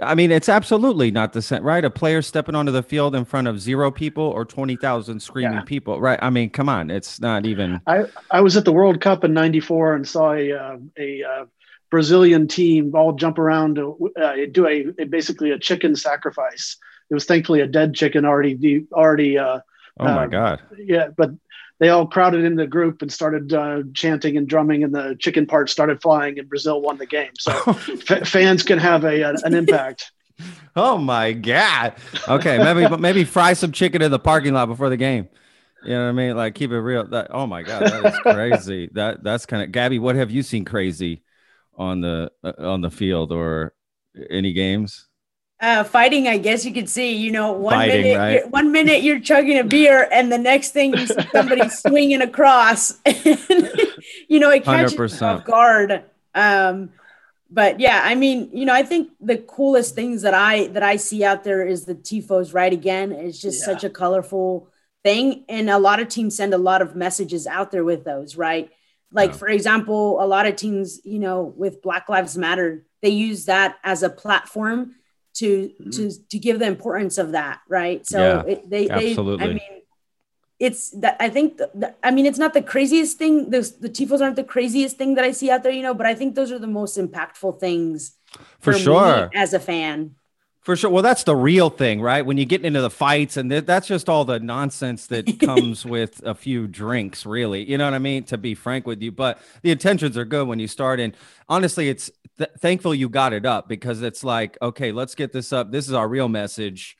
[0.00, 1.84] I mean it's absolutely not the same, right?
[1.84, 5.58] A player stepping onto the field in front of zero people or twenty thousand screaming
[5.58, 5.62] yeah.
[5.62, 6.18] people, right?
[6.20, 7.80] I mean, come on, it's not even.
[7.86, 11.44] I I was at the World Cup in '94 and saw a uh, a uh,
[11.90, 16.76] Brazilian team all jump around to uh, do a, a, basically a chicken sacrifice.
[17.08, 19.38] It was thankfully a dead chicken already already.
[19.38, 19.60] Uh,
[20.00, 20.62] oh my um, god!
[20.76, 21.30] Yeah, but
[21.80, 25.46] they all crowded in the group and started uh, chanting and drumming, and the chicken
[25.46, 27.32] parts started flying, and Brazil won the game.
[27.38, 30.10] So f- fans can have a, a, an impact.
[30.76, 31.94] Oh my god!
[32.26, 35.28] Okay, maybe maybe fry some chicken in the parking lot before the game.
[35.84, 36.36] You know what I mean?
[36.36, 37.06] Like keep it real.
[37.06, 38.90] That oh my god, that is crazy.
[38.94, 40.00] that that's kind of Gaby.
[40.00, 41.22] What have you seen crazy
[41.76, 43.74] on the uh, on the field or
[44.28, 45.06] any games?
[45.60, 48.32] Uh, fighting, I guess you could see, you know, one fighting, minute, right?
[48.34, 52.22] you're, one minute you're chugging a beer, and the next thing you see somebody swinging
[52.22, 53.80] across, and,
[54.28, 55.22] you know, it catches 100%.
[55.22, 56.04] off guard.
[56.34, 56.90] Um,
[57.50, 60.96] but yeah, I mean, you know, I think the coolest things that I that I
[60.96, 63.12] see out there is the tifos right again.
[63.12, 63.74] It's just yeah.
[63.74, 64.68] such a colorful
[65.04, 68.36] thing, and a lot of teams send a lot of messages out there with those,
[68.36, 68.70] right?
[69.12, 69.36] Like yeah.
[69.36, 73.76] for example, a lot of teams, you know, with Black Lives Matter, they use that
[73.84, 74.96] as a platform
[75.34, 75.90] to mm-hmm.
[75.90, 79.36] to to give the importance of that right so yeah, it, they absolutely.
[79.36, 79.82] they i mean
[80.60, 83.88] it's that i think the, the, i mean it's not the craziest thing the, the
[83.88, 86.34] tifos aren't the craziest thing that i see out there you know but i think
[86.34, 88.16] those are the most impactful things
[88.60, 90.14] for, for sure as a fan
[90.64, 90.88] for sure.
[90.88, 92.24] Well, that's the real thing, right?
[92.24, 95.84] When you get into the fights, and th- that's just all the nonsense that comes
[95.84, 97.68] with a few drinks, really.
[97.70, 98.24] You know what I mean?
[98.24, 101.00] To be frank with you, but the intentions are good when you start.
[101.00, 101.14] And
[101.50, 105.52] honestly, it's th- thankful you got it up because it's like, okay, let's get this
[105.52, 105.70] up.
[105.70, 106.96] This is our real message.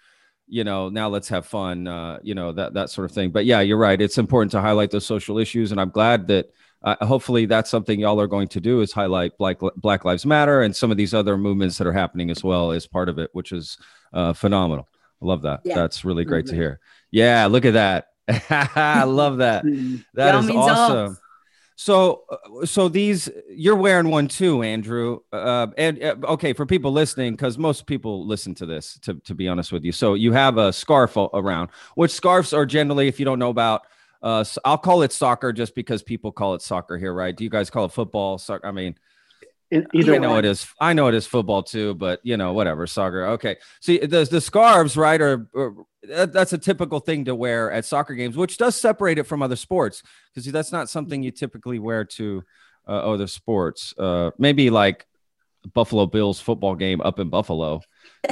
[0.46, 1.88] You know, now let's have fun.
[1.88, 3.30] Uh, you know that that sort of thing.
[3.30, 3.98] But yeah, you're right.
[3.98, 6.50] It's important to highlight those social issues, and I'm glad that
[6.84, 10.60] uh, hopefully that's something y'all are going to do is highlight Black Black Lives Matter
[10.62, 13.30] and some of these other movements that are happening as well as part of it,
[13.32, 13.78] which is
[14.12, 14.86] uh, phenomenal.
[15.22, 15.60] I love that.
[15.64, 15.76] Yeah.
[15.76, 16.56] That's really great mm-hmm.
[16.56, 16.80] to hear.
[17.10, 18.08] Yeah, look at that.
[18.50, 19.64] I love that.
[20.14, 21.18] That is awesome.
[21.76, 25.20] So, uh, so these you're wearing one too, Andrew.
[25.32, 28.98] Uh, and uh, okay, for people listening, because most people listen to this.
[29.02, 31.70] To to be honest with you, so you have a scarf around.
[31.94, 33.86] Which scarves are generally, if you don't know about,
[34.24, 37.36] uh, so I'll call it soccer just because people call it soccer here, right?
[37.36, 38.38] Do you guys call it football?
[38.38, 38.66] Soccer?
[38.66, 38.96] I mean,
[39.70, 40.66] either I know it is.
[40.80, 42.86] I know it is football too, but you know, whatever.
[42.86, 43.26] Soccer.
[43.26, 43.56] Okay.
[43.80, 45.20] See, the the scarves, right?
[45.20, 49.24] Are, are that's a typical thing to wear at soccer games, which does separate it
[49.24, 50.02] from other sports
[50.34, 52.42] because that's not something you typically wear to
[52.88, 53.92] uh, other sports.
[53.98, 55.06] Uh, maybe like
[55.74, 57.82] Buffalo Bills football game up in Buffalo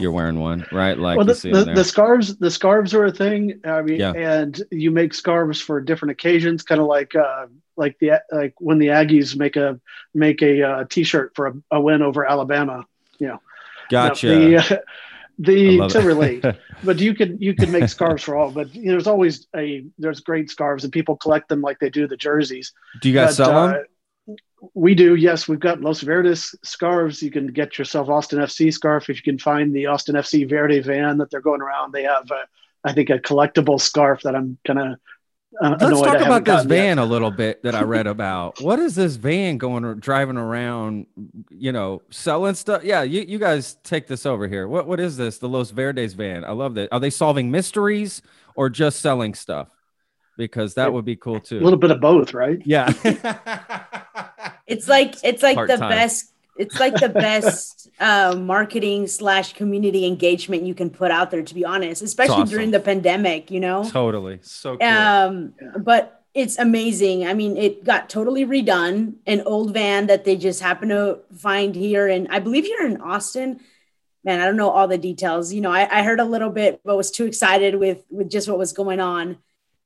[0.00, 0.96] you're wearing one, right?
[0.98, 3.60] Like well, the, the, the, scarves, the scarves are a thing.
[3.64, 4.12] I mean, yeah.
[4.12, 8.78] and you make scarves for different occasions, kind of like uh, like the like when
[8.78, 9.80] the Aggies make a
[10.14, 12.86] make a uh, t-shirt for a, a win over Alabama.
[13.18, 13.40] You know,
[13.90, 14.28] gotcha.
[14.28, 14.76] the, uh,
[15.38, 16.44] the to relate,
[16.84, 18.50] but you could you could make scarves for all.
[18.50, 21.90] But you know, there's always a there's great scarves, and people collect them like they
[21.90, 22.72] do the jerseys.
[23.00, 23.84] Do you guys but, sell them?
[24.74, 25.48] We do, yes.
[25.48, 27.20] We've got Los Verdes scarves.
[27.20, 30.80] You can get yourself Austin FC scarf if you can find the Austin FC Verde
[30.80, 31.92] van that they're going around.
[31.92, 32.44] They have, a,
[32.84, 34.98] I think, a collectible scarf that I'm gonna.
[35.60, 36.98] Uh, Let's talk about this van yet.
[36.98, 38.62] a little bit that I read about.
[38.62, 41.06] what is this van going or driving around?
[41.50, 42.84] You know, selling stuff.
[42.84, 44.66] Yeah, you, you guys take this over here.
[44.68, 45.38] What what is this?
[45.38, 46.44] The Los Verdes van.
[46.44, 46.88] I love that.
[46.92, 48.22] Are they solving mysteries
[48.54, 49.68] or just selling stuff?
[50.38, 51.58] Because that would be cool too.
[51.58, 52.62] A little bit of both, right?
[52.64, 52.90] Yeah.
[54.72, 55.80] it's like it's like Part-time.
[55.80, 61.30] the best it's like the best uh, marketing slash community engagement you can put out
[61.30, 62.48] there to be honest especially awesome.
[62.48, 64.88] during the pandemic you know totally so cool.
[64.88, 70.36] um but it's amazing i mean it got totally redone an old van that they
[70.36, 73.60] just happened to find here and i believe here in austin
[74.24, 76.80] man i don't know all the details you know I, I heard a little bit
[76.84, 79.38] but was too excited with with just what was going on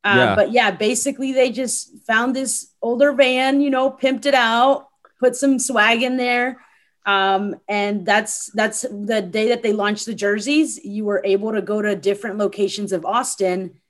[0.06, 0.34] uh, yeah.
[0.36, 4.88] But yeah, basically they just found this older van, you know, pimped it out,
[5.18, 6.60] put some swag in there.
[7.04, 10.84] Um, and that's that's the day that they launched the jerseys.
[10.84, 13.80] You were able to go to different locations of Austin.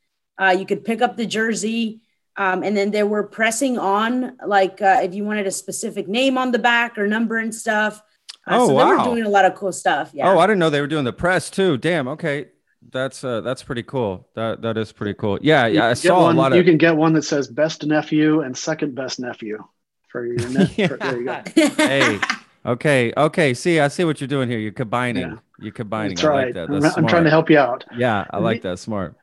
[0.40, 2.02] Uh, you could pick up the jersey,
[2.36, 6.36] um, and then they were pressing on like uh, if you wanted a specific name
[6.36, 8.02] on the back or number and stuff.
[8.46, 8.84] Uh, oh so wow!
[8.84, 10.10] They were doing a lot of cool stuff.
[10.12, 10.30] Yeah.
[10.30, 11.78] Oh, I didn't know they were doing the press too.
[11.78, 12.08] Damn.
[12.08, 12.48] Okay,
[12.90, 14.28] that's uh, that's pretty cool.
[14.34, 15.38] That that is pretty cool.
[15.42, 15.86] Yeah, yeah.
[15.86, 16.58] I saw one, a lot of.
[16.58, 19.62] You can get one that says best nephew and second best nephew
[20.08, 20.76] for your net.
[20.76, 20.86] yeah.
[20.88, 21.42] for, there you go.
[21.76, 22.18] hey.
[22.64, 23.12] Okay.
[23.16, 23.54] Okay.
[23.54, 24.58] See, I see what you're doing here.
[24.58, 25.30] You're combining.
[25.30, 25.36] Yeah.
[25.60, 26.16] You're combining.
[26.16, 26.44] That's I right.
[26.46, 26.68] like that.
[26.68, 27.84] That's I'm, I'm trying to help you out.
[27.96, 28.78] Yeah, I like that.
[28.78, 29.14] Smart.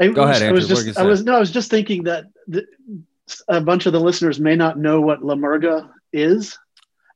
[0.00, 0.42] I Go ahead.
[0.42, 0.48] Andrew.
[0.48, 0.98] I was just.
[0.98, 1.36] I was no.
[1.36, 2.66] I was just thinking that the,
[3.48, 6.58] a bunch of the listeners may not know what La Murga is.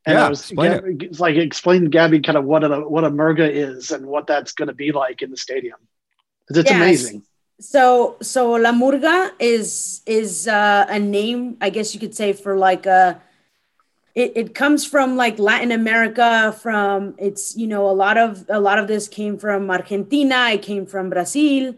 [0.07, 1.21] And yeah, I was explain Gaby, it.
[1.21, 4.69] like explain Gaby kind of what a what a Murga is and what that's going
[4.69, 5.79] to be like in the stadium.
[6.41, 6.81] Because it's yes.
[6.81, 7.23] amazing.
[7.61, 12.57] So so La Murga is is uh, a name, I guess you could say, for
[12.57, 13.21] like a
[14.15, 18.61] it, it comes from like Latin America from it's you know a lot of a
[18.61, 21.75] lot of this came from Argentina it came from Brazil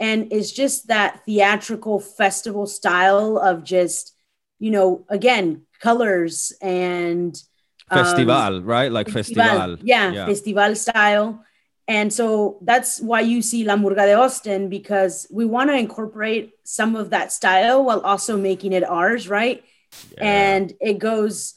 [0.00, 4.14] and it's just that theatrical festival style of just
[4.58, 7.40] you know again colors and
[7.90, 9.78] um, festival right like festival, festival.
[9.82, 11.42] Yeah, yeah festival style
[11.88, 16.54] and so that's why you see La Murga de Austin because we want to incorporate
[16.64, 19.64] some of that style while also making it ours right
[20.12, 20.24] yeah.
[20.24, 21.54] and it goes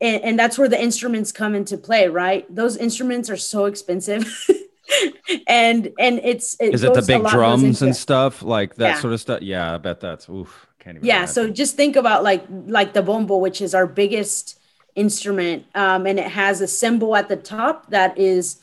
[0.00, 4.46] and, and that's where the instruments come into play right those instruments are so expensive
[5.46, 9.00] and and it's it is it the big drums and stuff like that yeah.
[9.00, 11.34] sort of stuff yeah i bet that's oof can't even yeah imagine.
[11.34, 14.57] so just think about like like the bombo which is our biggest
[14.98, 18.60] instrument um, and it has a symbol at the top that is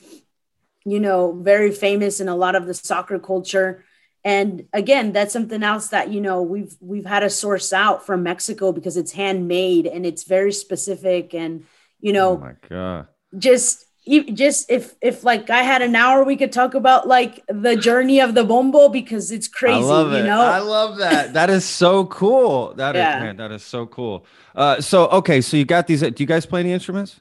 [0.84, 3.84] you know very famous in a lot of the soccer culture.
[4.24, 8.24] And again that's something else that you know we've we've had to source out from
[8.24, 11.66] mexico because it's handmade and it's very specific and
[12.00, 13.08] you know oh my god.
[13.38, 17.76] just just if if like I had an hour, we could talk about like the
[17.76, 19.78] journey of the bombo because it's crazy.
[19.78, 20.20] I love it.
[20.20, 21.34] You know, I love that.
[21.34, 22.74] that is so cool.
[22.76, 23.18] That yeah.
[23.18, 24.26] is man, that is so cool.
[24.54, 26.02] Uh, so okay, so you got these.
[26.02, 27.20] Do you guys play any instruments?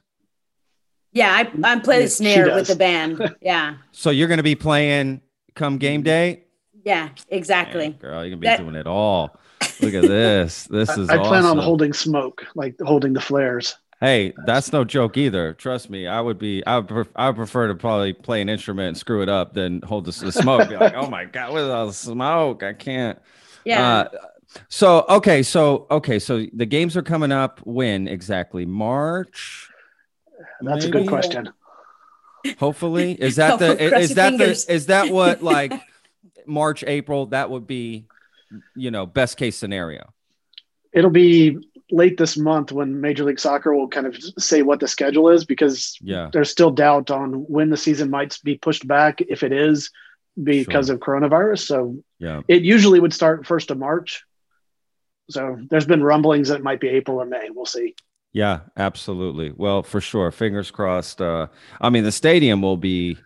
[1.11, 3.35] Yeah, I I play the snare with the band.
[3.41, 3.77] Yeah.
[3.91, 5.21] so you're gonna be playing
[5.55, 6.43] come game day.
[6.83, 7.89] Yeah, exactly.
[7.89, 9.39] girl, you're gonna be that, doing it all.
[9.81, 10.65] Look at this.
[10.65, 11.09] This is.
[11.09, 13.75] I, I plan on holding smoke, like holding the flares.
[14.01, 15.53] Hey, that's no joke either.
[15.53, 16.65] Trust me, I would be.
[16.65, 16.87] I would.
[16.87, 20.05] Pref- I would prefer to probably play an instrument and screw it up than hold
[20.05, 20.67] the, the smoke.
[20.69, 23.19] Be like, oh my god, with all the smoke, I can't.
[23.63, 23.97] Yeah.
[23.97, 24.09] Uh,
[24.67, 27.61] so okay, so okay, so the games are coming up.
[27.63, 28.65] When exactly?
[28.65, 29.69] March.
[30.61, 30.97] That's maybe?
[30.97, 31.49] a good question.
[32.59, 34.65] Hopefully, is that the is that fingers.
[34.65, 35.73] the is that what like
[36.45, 37.27] March April?
[37.27, 38.07] That would be,
[38.75, 40.13] you know, best case scenario.
[40.91, 41.57] It'll be
[41.91, 45.45] late this month when Major League Soccer will kind of say what the schedule is
[45.45, 46.29] because yeah.
[46.33, 49.91] there's still doubt on when the season might be pushed back if it is
[50.41, 50.95] because sure.
[50.95, 51.59] of coronavirus.
[51.67, 54.23] So yeah, it usually would start first of March.
[55.29, 57.49] So there's been rumblings that it might be April or May.
[57.49, 57.95] We'll see.
[58.31, 59.53] Yeah, absolutely.
[59.55, 60.29] Well, for sure.
[60.29, 61.21] Fingers crossed.
[61.21, 61.47] Uh,
[61.79, 63.17] I mean, the stadium will be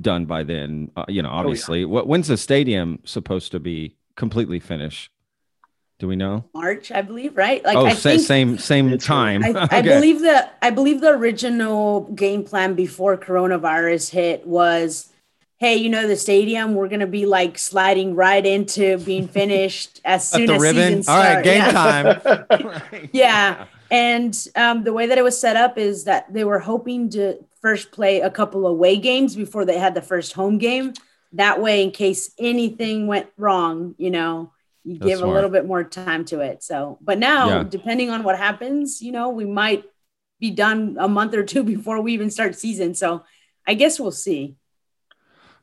[0.00, 0.90] done by then.
[0.96, 1.80] Uh, you know, obviously.
[1.80, 1.92] Oh, yeah.
[1.92, 5.10] What when's the stadium supposed to be completely finished?
[5.98, 6.44] Do we know?
[6.52, 7.64] March, I believe, right?
[7.64, 9.42] Like oh, I think, same same time.
[9.42, 9.78] I, okay.
[9.78, 15.10] I, believe the I believe the original game plan before coronavirus hit was,
[15.56, 20.28] hey, you know, the stadium we're gonna be like sliding right into being finished as
[20.28, 20.82] soon as ribbon.
[20.82, 21.26] season starts.
[21.26, 22.74] All right, game yeah.
[22.82, 23.08] time.
[23.12, 27.08] yeah, and um, the way that it was set up is that they were hoping
[27.10, 30.92] to first play a couple away games before they had the first home game.
[31.32, 34.52] That way, in case anything went wrong, you know
[34.86, 36.62] you give a little bit more time to it.
[36.62, 37.62] So, but now, yeah.
[37.64, 39.84] depending on what happens, you know, we might
[40.38, 42.94] be done a month or two before we even start season.
[42.94, 43.24] So,
[43.66, 44.54] I guess we'll see.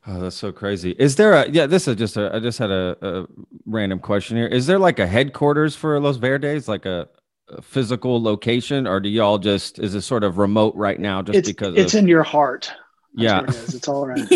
[0.06, 0.90] Oh, that's so crazy.
[0.98, 1.66] Is there a yeah?
[1.66, 2.34] This is just a.
[2.34, 3.26] I just had a, a
[3.64, 4.46] random question here.
[4.46, 7.08] Is there like a headquarters for Los Verdes, like a,
[7.48, 11.38] a physical location, or do y'all just is it sort of remote right now just
[11.38, 12.70] it's, because it's of, in your heart?
[13.14, 13.74] That's yeah, it is.
[13.76, 14.28] It's all around.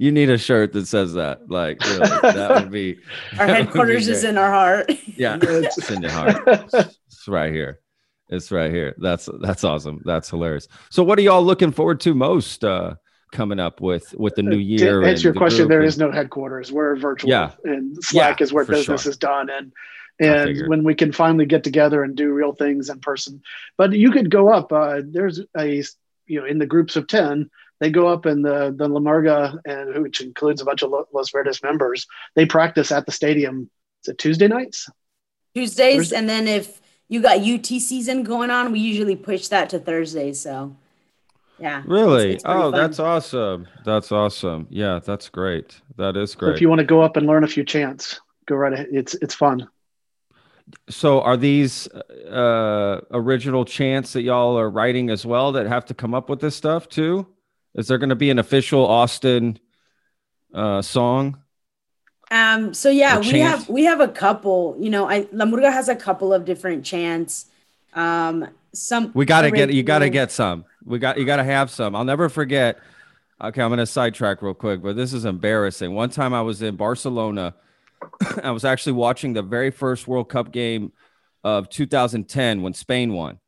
[0.00, 1.50] You need a shirt that says that.
[1.50, 3.00] Like really, that would be
[3.38, 4.90] our headquarters be is in our heart.
[5.14, 6.42] Yeah, it's in your heart.
[6.72, 7.80] It's right here.
[8.30, 8.94] It's right here.
[8.96, 10.00] That's that's awesome.
[10.06, 10.68] That's hilarious.
[10.88, 12.94] So, what are y'all looking forward to most uh,
[13.32, 15.02] coming up with with the new year?
[15.02, 15.88] To answer your the question, there and...
[15.88, 16.72] is no headquarters.
[16.72, 17.28] We're virtual.
[17.28, 19.10] Yeah, and Slack yeah, is where business sure.
[19.10, 19.70] is done, and
[20.18, 23.42] and when we can finally get together and do real things in person.
[23.76, 24.72] But you could go up.
[24.72, 25.84] Uh, there's a
[26.26, 27.50] you know in the groups of ten
[27.80, 31.30] they go up in the the La Murga, and which includes a bunch of Los
[31.30, 32.06] Verdes members.
[32.36, 33.70] They practice at the stadium.
[34.04, 34.88] Is it Tuesday nights?
[35.54, 36.16] Tuesdays, Thursday?
[36.16, 38.72] and then if you got UT season going on.
[38.72, 40.32] We usually push that to Thursday.
[40.32, 40.76] So,
[41.58, 41.82] yeah.
[41.84, 42.34] Really?
[42.34, 42.72] It's, it's oh, fun.
[42.72, 43.66] that's awesome.
[43.84, 44.68] That's awesome.
[44.70, 45.80] Yeah, that's great.
[45.96, 46.50] That is great.
[46.50, 48.88] So if you want to go up and learn a few chants, go right ahead.
[48.92, 49.68] It's it's fun.
[50.88, 55.94] So, are these uh, original chants that y'all are writing as well that have to
[55.94, 57.26] come up with this stuff too?
[57.74, 59.58] Is there going to be an official Austin
[60.52, 61.38] uh, song?
[62.30, 64.76] Um, so yeah, we have we have a couple.
[64.78, 67.46] You know, I La Murga has a couple of different chants.
[67.92, 70.64] Um, some we gotta get you gotta get some.
[70.84, 71.96] We got you gotta have some.
[71.96, 72.78] I'll never forget.
[73.42, 75.92] Okay, I'm gonna sidetrack real quick, but this is embarrassing.
[75.92, 77.54] One time I was in Barcelona.
[78.44, 80.92] I was actually watching the very first World Cup game
[81.42, 83.40] of 2010 when Spain won,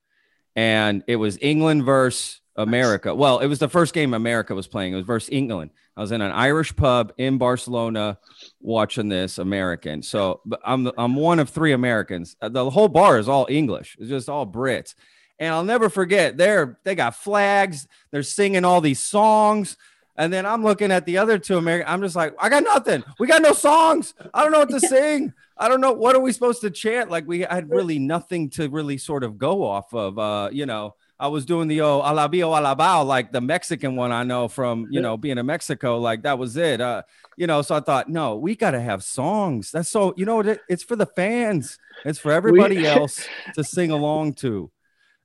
[0.57, 3.15] and it was England versus America.
[3.15, 4.93] Well, it was the first game America was playing.
[4.93, 5.71] It was versus England.
[5.97, 8.19] I was in an Irish pub in Barcelona
[8.61, 10.03] watching this American.
[10.03, 12.37] So I'm I'm one of three Americans.
[12.41, 13.97] Uh, the whole bar is all English.
[13.99, 14.95] It's just all Brits.
[15.39, 16.37] And I'll never forget.
[16.37, 17.89] They're they got flags.
[18.11, 19.77] They're singing all these songs.
[20.17, 21.91] And then I'm looking at the other two American.
[21.91, 23.03] I'm just like, I got nothing.
[23.19, 24.13] We got no songs.
[24.35, 25.33] I don't know what to sing.
[25.57, 27.11] I don't know what are we supposed to chant.
[27.11, 30.19] Like we had really nothing to really sort of go off of.
[30.19, 34.25] Uh, you know I was doing the oh alabio alabao like the Mexican one I
[34.25, 37.03] know from you know being in Mexico like that was it uh
[37.37, 39.71] you know so I thought no we got to have songs.
[39.71, 41.79] That's so you know what it's for the fans.
[42.05, 44.71] It's for everybody we, else to sing along to.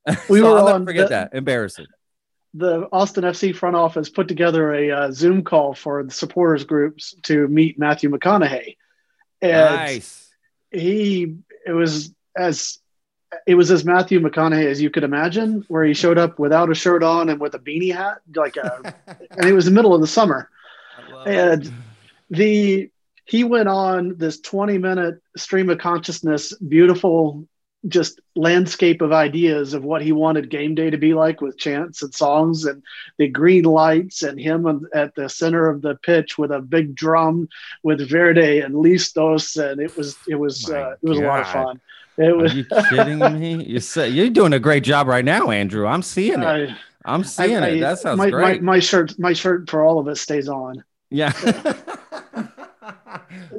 [0.30, 1.34] We so were I'll on forget the, that.
[1.34, 1.88] Embarrassing.
[2.54, 7.14] The Austin FC front office put together a uh, Zoom call for the supporters groups
[7.24, 8.78] to meet Matthew McConaughey.
[9.42, 10.34] And nice.
[10.72, 11.36] he
[11.66, 12.80] it was as
[13.46, 16.76] it was as Matthew McConaughey as you could imagine, where he showed up without a
[16.76, 18.94] shirt on and with a beanie hat, like, a,
[19.32, 20.50] and it was the middle of the summer,
[21.26, 21.72] and it.
[22.30, 22.90] the
[23.26, 27.46] he went on this 20 minute stream of consciousness, beautiful,
[27.88, 32.02] just landscape of ideas of what he wanted game day to be like with chants
[32.02, 32.82] and songs and
[33.18, 37.48] the green lights and him at the center of the pitch with a big drum
[37.84, 41.26] with Verde and Listos and it was it was uh, it was God.
[41.26, 41.82] a lot of fun.
[42.18, 43.63] It was, Are you kidding me?
[43.63, 45.86] You say you're doing a great job right now, Andrew.
[45.86, 46.45] I'm seeing it.
[46.45, 47.80] I, I'm seeing I, it.
[47.80, 48.61] That sounds my, great.
[48.61, 50.84] My, my, shirt, my shirt for all of us stays on.
[51.11, 51.32] Yeah.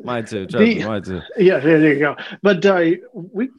[0.02, 0.46] mine too.
[0.46, 1.20] The, mine too.
[1.36, 2.16] Yeah, there, there you go.
[2.42, 3.50] But uh, we,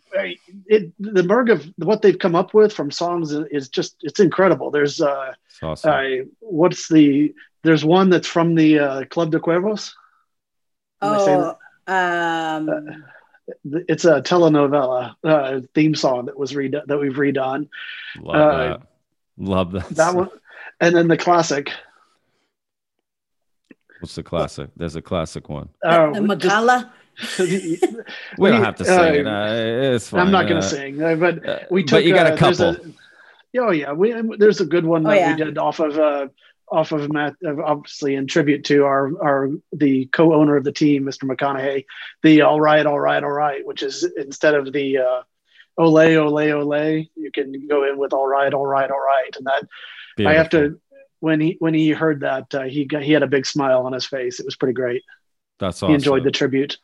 [0.66, 4.70] it, the merg of what they've come up with from songs is just it's incredible.
[4.70, 5.34] There's uh,
[5.64, 5.92] awesome.
[5.92, 7.34] uh what's the
[7.64, 9.94] there's one that's from the uh, Club de Cuervos.
[11.02, 11.56] Oh,
[11.88, 13.04] um.
[13.50, 17.68] Uh, it's a telenovela uh, theme song that was redone that we've redone.
[18.20, 18.82] Love uh, that.
[19.38, 19.90] Love that.
[19.90, 20.30] That one,
[20.80, 21.72] and then the classic.
[24.00, 24.70] What's the classic?
[24.78, 25.70] There's a classic one.
[25.84, 26.94] Oh, the Magala.
[27.40, 29.96] we don't have to sing uh, it.
[29.96, 30.22] it's fine.
[30.22, 31.98] I'm not going to uh, sing, uh, but we took.
[31.98, 32.70] But you got a couple.
[32.70, 35.32] A, oh yeah, we there's a good one oh, that yeah.
[35.32, 36.32] we did off of
[36.72, 41.24] off of Matt, obviously in tribute to our our the co-owner of the team, Mr.
[41.24, 41.86] McConaughey,
[42.24, 45.22] the all right, all right, all right, which is instead of the uh,
[45.78, 49.46] ole, ole, ole, you can go in with all right, all right, all right, and
[49.46, 49.68] that
[50.16, 50.36] Beautiful.
[50.36, 50.80] I have to
[51.20, 53.94] when he when he heard that uh, he got, he had a big smile on
[53.94, 54.40] his face.
[54.40, 55.04] It was pretty great.
[55.60, 55.90] That's awesome.
[55.90, 56.78] He enjoyed the tribute.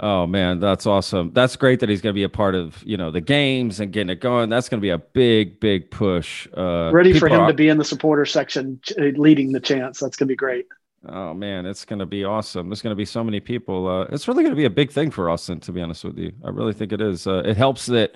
[0.00, 1.32] Oh man, that's awesome.
[1.32, 3.92] That's great that he's going to be a part of you know the games and
[3.92, 4.48] getting it going.
[4.48, 6.46] That's going to be a big, big push.
[6.56, 7.48] Uh, Ready for him are...
[7.48, 9.98] to be in the supporter section, uh, leading the chants.
[9.98, 10.66] That's going to be great.
[11.06, 12.68] Oh man, it's going to be awesome.
[12.68, 13.88] There's going to be so many people.
[13.88, 16.18] Uh, it's really going to be a big thing for Austin, to be honest with
[16.18, 16.32] you.
[16.44, 17.26] I really think it is.
[17.26, 18.14] Uh, it helps that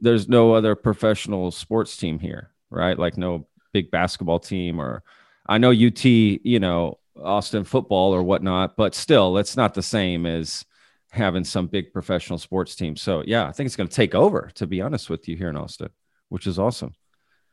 [0.00, 2.98] there's no other professional sports team here, right?
[2.98, 5.02] Like no big basketball team, or
[5.46, 10.26] I know UT, you know, Austin football or whatnot, but still, it's not the same
[10.26, 10.64] as
[11.10, 12.96] having some big professional sports team.
[12.96, 14.50] So yeah, I think it's going to take over.
[14.54, 15.88] To be honest with you, here in Austin,
[16.28, 16.94] which is awesome,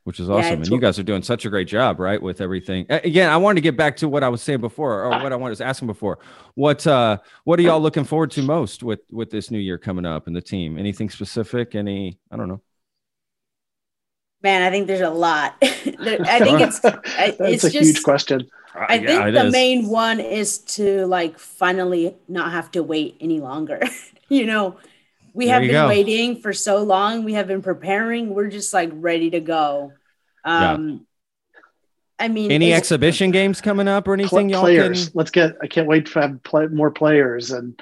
[0.04, 0.43] which is awesome.
[0.43, 2.86] Yeah, and you guys are doing such a great job, right, with everything.
[2.89, 5.36] Again, I wanted to get back to what I was saying before, or what I
[5.36, 6.20] was asking before.
[6.56, 10.06] What uh, what are y'all looking forward to most with with this new year coming
[10.06, 10.78] up and the team?
[10.78, 11.76] Anything specific?
[11.76, 12.20] Any?
[12.32, 12.62] I don't know.
[14.41, 15.56] Man, I think there's a lot.
[15.62, 18.49] I think it's it's a just, huge question.
[18.76, 19.51] I yeah, think the is.
[19.51, 23.82] main one is to like finally not have to wait any longer.
[24.30, 24.78] you know,
[25.34, 25.88] we there have been go.
[25.88, 27.24] waiting for so long.
[27.24, 28.34] We have been preparing.
[28.34, 29.93] We're just like ready to go.
[30.43, 30.97] Um, yeah.
[32.19, 34.49] I mean, any exhibition games coming up or anything?
[34.49, 35.09] Pl- players.
[35.09, 35.13] Can...
[35.15, 35.55] Let's get.
[35.61, 37.80] I can't wait to have play, more players and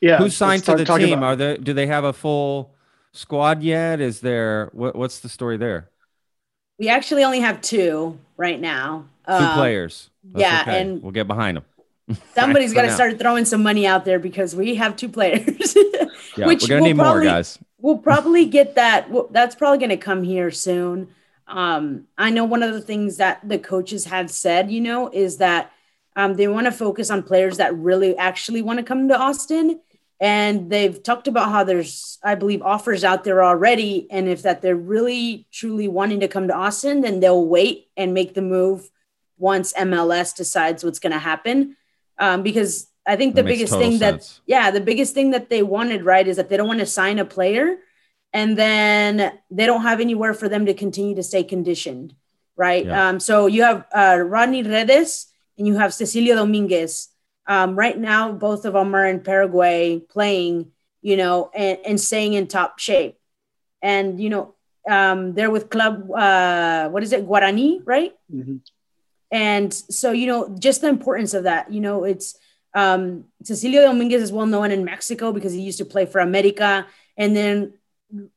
[0.00, 0.18] yeah.
[0.18, 1.18] Who signed to the team?
[1.18, 1.24] About...
[1.24, 1.56] Are they?
[1.58, 2.74] Do they have a full
[3.12, 4.00] squad yet?
[4.00, 4.70] Is there?
[4.72, 5.90] What, what's the story there?
[6.78, 9.04] We actually only have two right now.
[9.38, 10.10] Two um, players.
[10.24, 10.80] That's yeah, okay.
[10.80, 11.64] and we'll get behind them.
[12.34, 15.76] Somebody's got to start throwing some money out there because we have two players.
[16.36, 17.58] yeah, we're gonna need probably, more guys.
[17.78, 19.08] we'll probably get that.
[19.30, 21.08] That's probably going to come here soon.
[21.46, 25.38] Um, I know one of the things that the coaches have said, you know, is
[25.38, 25.72] that
[26.16, 29.80] um, they want to focus on players that really actually want to come to Austin.
[30.20, 34.06] And they've talked about how there's, I believe, offers out there already.
[34.10, 38.12] And if that they're really truly wanting to come to Austin, then they'll wait and
[38.12, 38.90] make the move
[39.40, 41.76] once MLS decides what's going to happen.
[42.18, 44.28] Um, because I think the biggest thing sense.
[44.28, 46.86] that, yeah, the biggest thing that they wanted, right, is that they don't want to
[46.86, 47.78] sign a player
[48.32, 52.14] and then they don't have anywhere for them to continue to stay conditioned,
[52.56, 52.86] right?
[52.86, 53.08] Yeah.
[53.08, 55.26] Um, so you have uh, Rodney Redes
[55.58, 57.08] and you have Cecilio Dominguez.
[57.46, 60.70] Um, right now, both of them are in Paraguay playing,
[61.02, 63.18] you know, and, and staying in top shape.
[63.82, 64.54] And, you know,
[64.88, 68.12] um, they're with club, uh, what is it, Guarani, right?
[68.32, 68.56] Mm-hmm.
[69.30, 72.36] And so, you know, just the importance of that, you know, it's,
[72.74, 76.86] um, Cecilio Dominguez is well known in Mexico because he used to play for America.
[77.16, 77.74] And then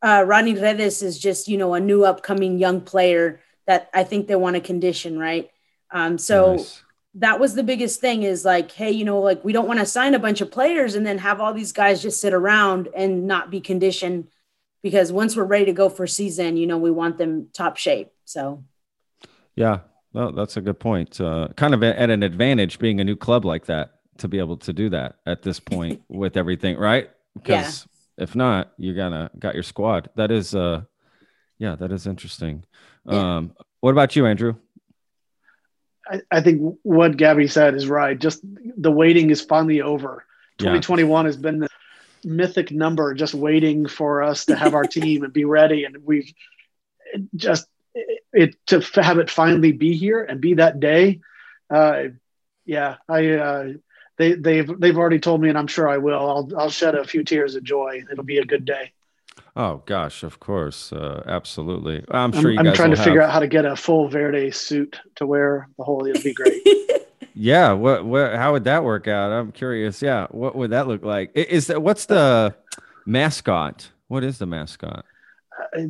[0.01, 4.27] uh, Rodney Redes is just, you know, a new upcoming young player that I think
[4.27, 5.49] they want to condition, right?
[5.91, 6.83] Um, so nice.
[7.15, 9.85] that was the biggest thing is like, hey, you know, like we don't want to
[9.85, 13.27] sign a bunch of players and then have all these guys just sit around and
[13.27, 14.27] not be conditioned
[14.81, 18.11] because once we're ready to go for season, you know, we want them top shape.
[18.25, 18.63] So,
[19.55, 19.79] yeah,
[20.13, 21.19] well, that's a good point.
[21.19, 24.57] Uh, kind of at an advantage being a new club like that to be able
[24.57, 27.09] to do that at this point with everything, right?
[27.35, 27.87] Because
[28.17, 28.23] yeah.
[28.23, 30.09] if not, you gotta got your squad.
[30.15, 30.83] That is uh
[31.57, 32.63] yeah, that is interesting.
[33.05, 33.37] Yeah.
[33.37, 34.55] Um what about you, Andrew?
[36.07, 38.17] I, I think what Gaby said is right.
[38.17, 40.25] Just the waiting is finally over.
[40.59, 41.27] 2021 yeah.
[41.27, 41.69] has been the
[42.23, 45.85] mythic number just waiting for us to have our team and be ready.
[45.85, 46.31] And we've
[47.35, 47.67] just
[48.33, 51.21] it, it, to have it finally be here and be that day.
[51.69, 52.03] Uh,
[52.65, 53.67] yeah, I uh,
[54.17, 56.19] they they've they've already told me, and I'm sure I will.
[56.19, 58.03] I'll I'll shed a few tears of joy.
[58.11, 58.91] It'll be a good day.
[59.55, 62.03] Oh gosh, of course, uh, absolutely.
[62.09, 63.05] I'm sure I'm, I'm trying to have...
[63.05, 66.05] figure out how to get a full Verde suit to wear the whole.
[66.05, 66.61] It'll be great.
[67.35, 68.35] yeah, what what?
[68.35, 69.31] How would that work out?
[69.31, 70.01] I'm curious.
[70.01, 71.31] Yeah, what would that look like?
[71.35, 72.55] Is that what's the
[73.05, 73.89] mascot?
[74.07, 75.05] What is the mascot?
[75.75, 75.81] Uh,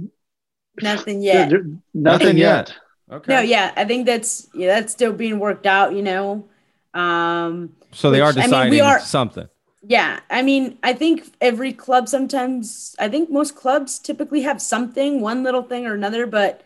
[0.81, 1.51] nothing yet.
[1.51, 2.69] Nothing, nothing yet.
[2.69, 2.77] yet.
[3.11, 3.33] Okay.
[3.33, 5.93] No, yeah, I think that's yeah, that's still being worked out.
[5.93, 6.47] You know,
[6.93, 9.47] um, so they which, are deciding I mean, we are, something.
[9.85, 12.95] Yeah, I mean, I think every club sometimes.
[12.99, 16.63] I think most clubs typically have something, one little thing or another, but.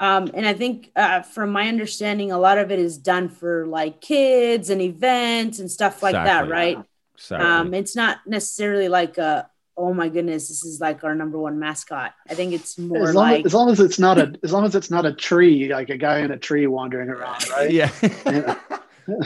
[0.00, 3.64] Um, and I think, uh, from my understanding, a lot of it is done for
[3.68, 6.48] like kids and events and stuff like exactly.
[6.48, 6.78] that, right?
[7.14, 7.46] Exactly.
[7.46, 11.58] Um, it's not necessarily like a, oh my goodness, this is like our number one
[11.58, 12.14] mascot.
[12.28, 14.52] I think it's more as long like as, as long as it's not a as
[14.52, 17.70] long as it's not a tree, like a guy in a tree wandering around, right?
[17.70, 17.90] Yeah.
[18.02, 18.58] yeah.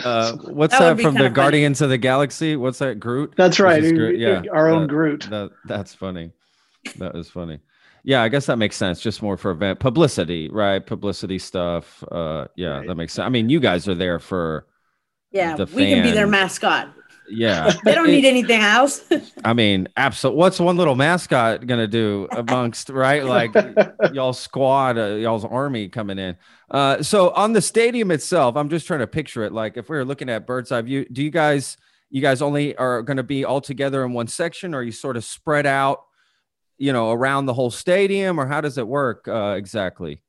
[0.04, 2.56] Uh, what's that, that from the Guardians of the Galaxy?
[2.56, 3.34] What's that Groot?
[3.36, 3.82] That's right.
[3.82, 4.18] Groot?
[4.18, 5.28] Yeah, our own that, Groot.
[5.30, 6.32] That, that's funny.
[6.96, 7.60] That is funny.
[8.04, 9.00] Yeah, I guess that makes sense.
[9.00, 10.84] Just more for event publicity, right?
[10.84, 12.02] Publicity stuff.
[12.10, 12.86] Uh, yeah, right.
[12.86, 13.26] that makes sense.
[13.26, 14.66] I mean, you guys are there for.
[15.30, 16.90] Yeah, we can be their mascot.
[17.30, 17.72] Yeah.
[17.84, 19.02] they don't need anything else.
[19.44, 20.38] I mean, absolutely.
[20.38, 23.24] What's one little mascot going to do amongst, right?
[23.24, 23.54] Like
[24.12, 26.36] y'all squad, uh, y'all's army coming in.
[26.70, 29.52] Uh, so on the stadium itself, I'm just trying to picture it.
[29.52, 31.76] Like if we were looking at bird's eye view, do you guys,
[32.10, 35.16] you guys only are going to be all together in one section or you sort
[35.16, 36.04] of spread out,
[36.78, 40.22] you know, around the whole stadium or how does it work uh, exactly?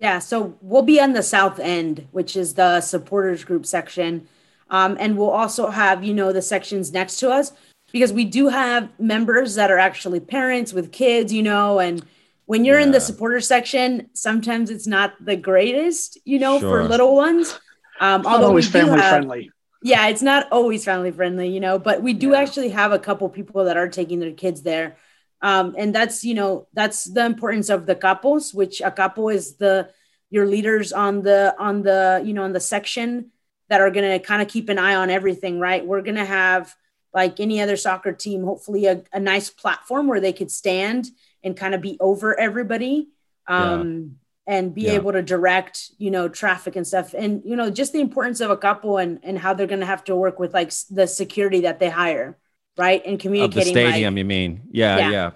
[0.00, 4.28] Yeah, so we'll be on the south end, which is the supporters group section.
[4.70, 7.52] Um, and we'll also have, you know, the sections next to us
[7.92, 12.04] because we do have members that are actually parents with kids, you know, and
[12.46, 12.86] when you're yeah.
[12.86, 16.82] in the supporter section, sometimes it's not the greatest, you know, sure.
[16.82, 17.58] for little ones.
[18.00, 19.50] Um, although always family have, friendly.
[19.82, 22.40] Yeah, it's not always family friendly, you know, but we do yeah.
[22.40, 24.96] actually have a couple people that are taking their kids there.
[25.40, 29.56] Um, and that's, you know, that's the importance of the capos, which a capo is
[29.56, 29.90] the
[30.30, 33.30] your leaders on the on the you know on the section
[33.68, 35.84] that are going to kind of keep an eye on everything, right?
[35.84, 36.74] We're going to have,
[37.14, 41.06] like any other soccer team, hopefully a, a, nice platform where they could stand
[41.44, 43.08] and kind of be over everybody
[43.46, 44.16] um,
[44.48, 44.54] yeah.
[44.56, 44.92] and be yeah.
[44.92, 47.14] able to direct, you know, traffic and stuff.
[47.14, 49.86] And, you know, just the importance of a capo and, and how they're going to
[49.86, 52.36] have to work with like the security that they hire,
[52.76, 53.00] right?
[53.06, 53.60] And communicating.
[53.60, 54.62] Of the stadium, like, you mean?
[54.72, 55.30] Yeah, yeah, yeah.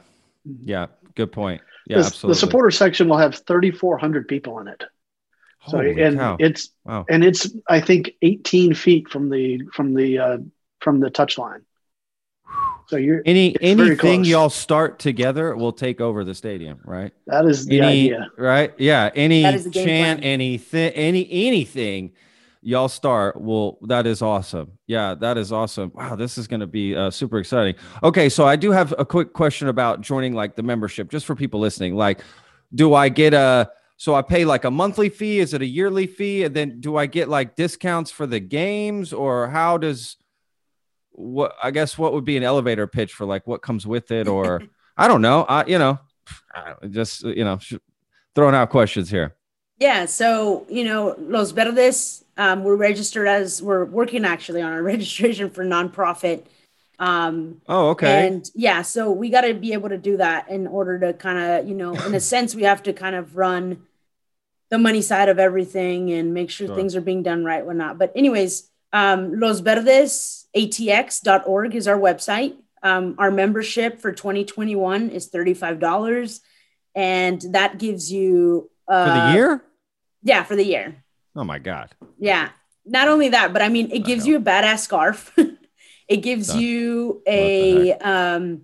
[0.64, 0.86] Yeah.
[1.14, 1.62] Good point.
[1.86, 2.34] Yeah, the, absolutely.
[2.34, 4.82] The supporter section will have 3,400 people in it.
[5.68, 6.36] So Holy and cow.
[6.38, 7.04] it's wow.
[7.08, 10.38] and it's I think 18 feet from the from the uh,
[10.80, 11.62] from the touch line.
[12.88, 17.12] So you're any anything y'all start together will take over the stadium, right?
[17.26, 18.72] That is the any, idea, right?
[18.78, 22.12] Yeah, any chant, anything, any anything
[22.62, 23.38] y'all start.
[23.38, 24.72] Well, that is awesome.
[24.86, 25.92] Yeah, that is awesome.
[25.94, 27.74] Wow, this is going to be uh, super exciting.
[28.02, 31.34] Okay, so I do have a quick question about joining like the membership, just for
[31.34, 31.94] people listening.
[31.94, 32.20] Like,
[32.74, 35.40] do I get a so I pay like a monthly fee?
[35.40, 36.44] Is it a yearly fee?
[36.44, 40.16] And then do I get like discounts for the games, or how does
[41.10, 41.54] what?
[41.62, 44.62] I guess what would be an elevator pitch for like what comes with it, or
[44.96, 45.42] I don't know.
[45.42, 45.98] I you know,
[46.88, 47.58] just you know,
[48.34, 49.34] throwing out questions here.
[49.78, 50.06] Yeah.
[50.06, 55.50] So, you know, Los Verdes, um, we're registered as, we're working actually on our registration
[55.50, 56.44] for nonprofit.
[56.98, 58.26] Um, oh, okay.
[58.26, 61.38] And yeah, so we got to be able to do that in order to kind
[61.38, 63.86] of, you know, in a sense, we have to kind of run
[64.70, 66.76] the money side of everything and make sure, sure.
[66.76, 67.98] things are being done right, whatnot.
[67.98, 72.56] But, anyways, um, Los Verdes ATX.org is our website.
[72.82, 76.40] Um, our membership for 2021 is $35.
[76.94, 79.64] And that gives you uh, for the year
[80.22, 81.04] yeah, for the year.
[81.36, 81.90] Oh my god.
[82.18, 82.50] Yeah.
[82.84, 85.36] Not only that, but I mean, it gives you a badass scarf.
[86.08, 88.62] it gives you a um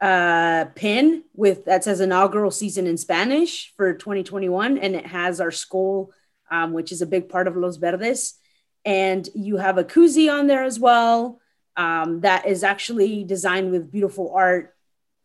[0.00, 5.50] uh pin with that says inaugural season in Spanish for 2021 and it has our
[5.50, 6.12] school
[6.50, 8.34] um, which is a big part of Los Verdes
[8.84, 11.38] and you have a koozie on there as well
[11.76, 14.74] um, that is actually designed with beautiful art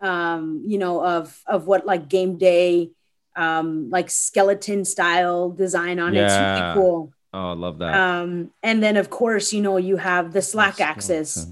[0.01, 2.91] um, you know of of what like game day
[3.35, 6.21] um, like skeleton style design on yeah.
[6.21, 6.25] it.
[6.25, 7.13] It's really cool.
[7.33, 7.93] Oh, I love that.
[7.93, 11.47] Um, and then of course, you know, you have the slack axis.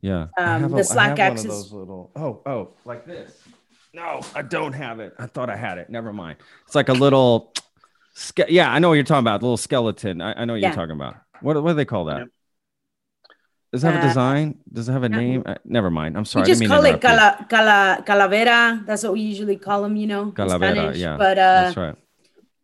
[0.00, 0.28] Yeah.
[0.36, 1.72] Um, the slack axis.
[1.72, 3.36] little, oh, oh, like this.
[3.92, 5.14] No, I don't have it.
[5.18, 5.90] I thought I had it.
[5.90, 6.38] Never mind.
[6.66, 7.52] It's like a little,
[8.14, 9.42] ske- yeah, I know what you're talking about.
[9.42, 10.20] Little skeleton.
[10.20, 10.68] I, I know what yeah.
[10.68, 11.16] you're talking about.
[11.40, 12.28] What, what do they call that?
[13.72, 14.58] Does it have uh, a design?
[14.72, 15.42] Does it have a name?
[15.44, 16.16] Uh, never mind.
[16.16, 16.44] I'm sorry.
[16.44, 18.86] We just call it cala, cala, calavera.
[18.86, 20.32] That's what we usually call them, you know.
[20.32, 21.16] Calavera, yeah.
[21.18, 21.96] But uh, that's right.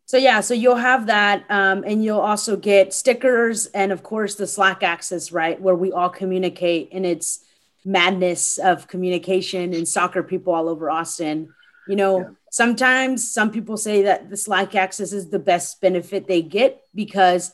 [0.07, 4.35] So yeah, so you'll have that, um, and you'll also get stickers, and of course
[4.35, 7.39] the Slack access, right, where we all communicate, and it's
[7.83, 11.49] madness of communication and soccer people all over Austin.
[11.87, 12.29] You know, yeah.
[12.51, 17.51] sometimes some people say that the Slack access is the best benefit they get because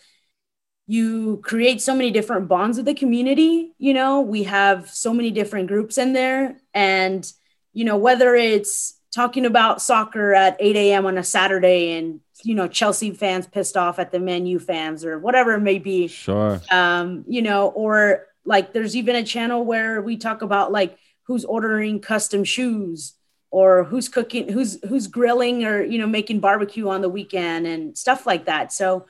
[0.88, 5.32] you create so many different bonds with the community you know we have so many
[5.32, 7.32] different groups in there and
[7.72, 12.56] you know whether it's talking about soccer at 8 a.m on a saturday and you
[12.56, 16.08] know chelsea fans pissed off at the Man U fans or whatever it may be
[16.08, 20.98] sure um you know or like there's even a channel where we talk about like
[21.24, 23.14] who's ordering custom shoes
[23.52, 27.98] or who's cooking who's who's grilling or you know making barbecue on the weekend and
[27.98, 29.06] stuff like that so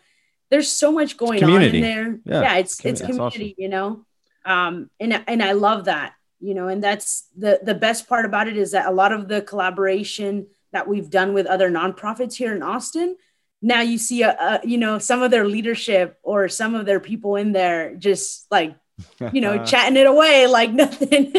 [0.51, 2.19] there's so much going on in there.
[2.25, 3.53] Yeah, yeah it's it's community, awesome.
[3.57, 4.05] you know.
[4.45, 8.47] Um, and and I love that, you know, and that's the the best part about
[8.47, 12.55] it is that a lot of the collaboration that we've done with other nonprofits here
[12.55, 13.15] in Austin,
[13.61, 16.99] now you see a, a you know some of their leadership or some of their
[16.99, 18.75] people in there just like
[19.31, 21.33] you know chatting it away like nothing.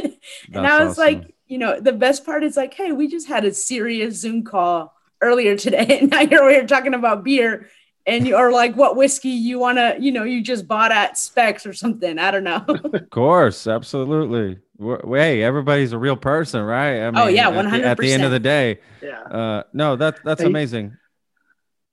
[0.52, 1.04] and I was awesome.
[1.04, 4.44] like, you know, the best part is like, hey, we just had a serious Zoom
[4.44, 7.68] call earlier today, and now you're here talking about beer
[8.06, 11.16] and you are like what whiskey you want to you know you just bought at
[11.16, 12.64] Spec's or something i don't know.
[12.68, 14.58] Of course absolutely.
[14.78, 16.98] Hey everybody's a real person right?
[16.98, 18.80] I oh, mean, oh yeah 100 at, the, at the end of the day.
[19.02, 19.20] Yeah.
[19.20, 20.96] Uh, no that that's amazing.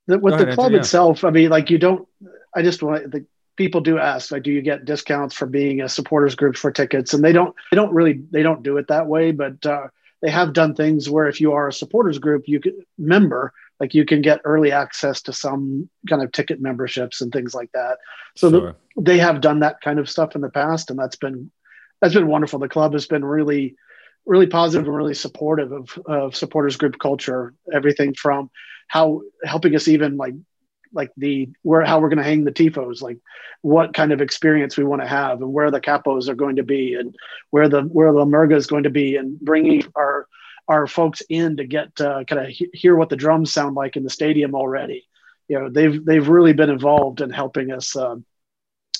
[0.06, 2.08] the, with the club itself i mean like you don't
[2.54, 3.24] i just want the
[3.60, 7.12] people do ask like do you get discounts for being a supporters group for tickets?
[7.12, 9.88] And they don't they don't really they don't do it that way but uh,
[10.22, 13.94] they have done things where if you are a supporters group you could member like
[13.94, 17.98] you can get early access to some kind of ticket memberships and things like that
[18.36, 18.76] so sure.
[18.96, 21.50] the, they have done that kind of stuff in the past and that's been
[22.00, 23.74] that's been wonderful the club has been really
[24.26, 28.50] really positive and really supportive of, of supporters group culture everything from
[28.88, 30.34] how helping us even like
[30.92, 33.18] like the where how we're going to hang the tifos like
[33.62, 36.62] what kind of experience we want to have and where the capos are going to
[36.62, 37.14] be and
[37.50, 40.26] where the where the Murga is going to be and bringing our
[40.70, 43.96] our folks in to get uh, kind of he- hear what the drums sound like
[43.96, 45.06] in the stadium already.
[45.48, 47.96] You know, they've they've really been involved in helping us.
[47.96, 48.24] Um,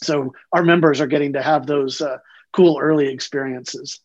[0.02, 2.18] so our members are getting to have those uh,
[2.52, 4.00] cool early experiences.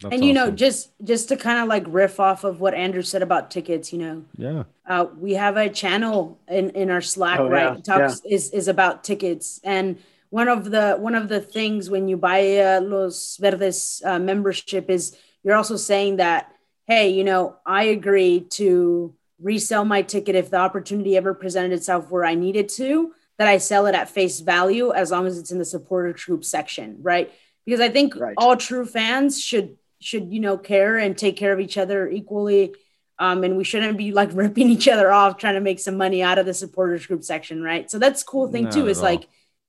[0.00, 0.50] That's and you awesome.
[0.50, 3.92] know, just just to kind of like riff off of what Andrew said about tickets,
[3.92, 7.76] you know, yeah, uh, we have a channel in in our Slack, oh, right?
[7.76, 8.34] Yeah, Talks yeah.
[8.34, 9.98] is is about tickets, and
[10.30, 14.90] one of the one of the things when you buy uh, Los Verdes uh, membership
[14.90, 16.51] is you're also saying that
[16.86, 22.10] hey, you know, I agree to resell my ticket if the opportunity ever presented itself
[22.10, 25.50] where I needed to, that I sell it at face value as long as it's
[25.50, 27.32] in the supporter group section, right?
[27.64, 28.34] Because I think right.
[28.36, 32.74] all true fans should should you know care and take care of each other equally.
[33.18, 36.22] Um, and we shouldn't be like ripping each other off trying to make some money
[36.22, 37.90] out of the supporters group section, right?
[37.90, 38.88] So that's cool thing Not too.
[38.88, 39.28] Is like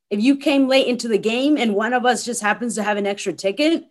[0.09, 2.97] if you came late into the game and one of us just happens to have
[2.97, 3.85] an extra ticket,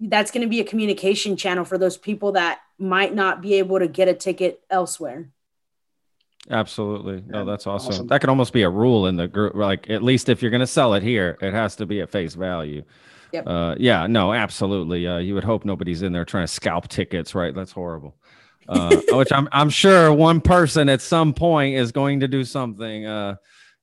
[0.00, 3.78] that's going to be a communication channel for those people that might not be able
[3.78, 5.30] to get a ticket elsewhere.
[6.48, 7.22] Absolutely.
[7.26, 7.92] No, that's awesome.
[7.92, 8.06] awesome.
[8.06, 9.54] That could almost be a rule in the group.
[9.54, 12.10] Like, at least if you're going to sell it here, it has to be at
[12.10, 12.82] face value.
[13.32, 13.46] Yep.
[13.46, 15.06] Uh, yeah, no, absolutely.
[15.06, 17.54] Uh, you would hope nobody's in there trying to scalp tickets, right?
[17.54, 18.16] That's horrible.
[18.68, 23.06] Uh, which I'm, I'm sure one person at some point is going to do something,
[23.06, 23.36] uh,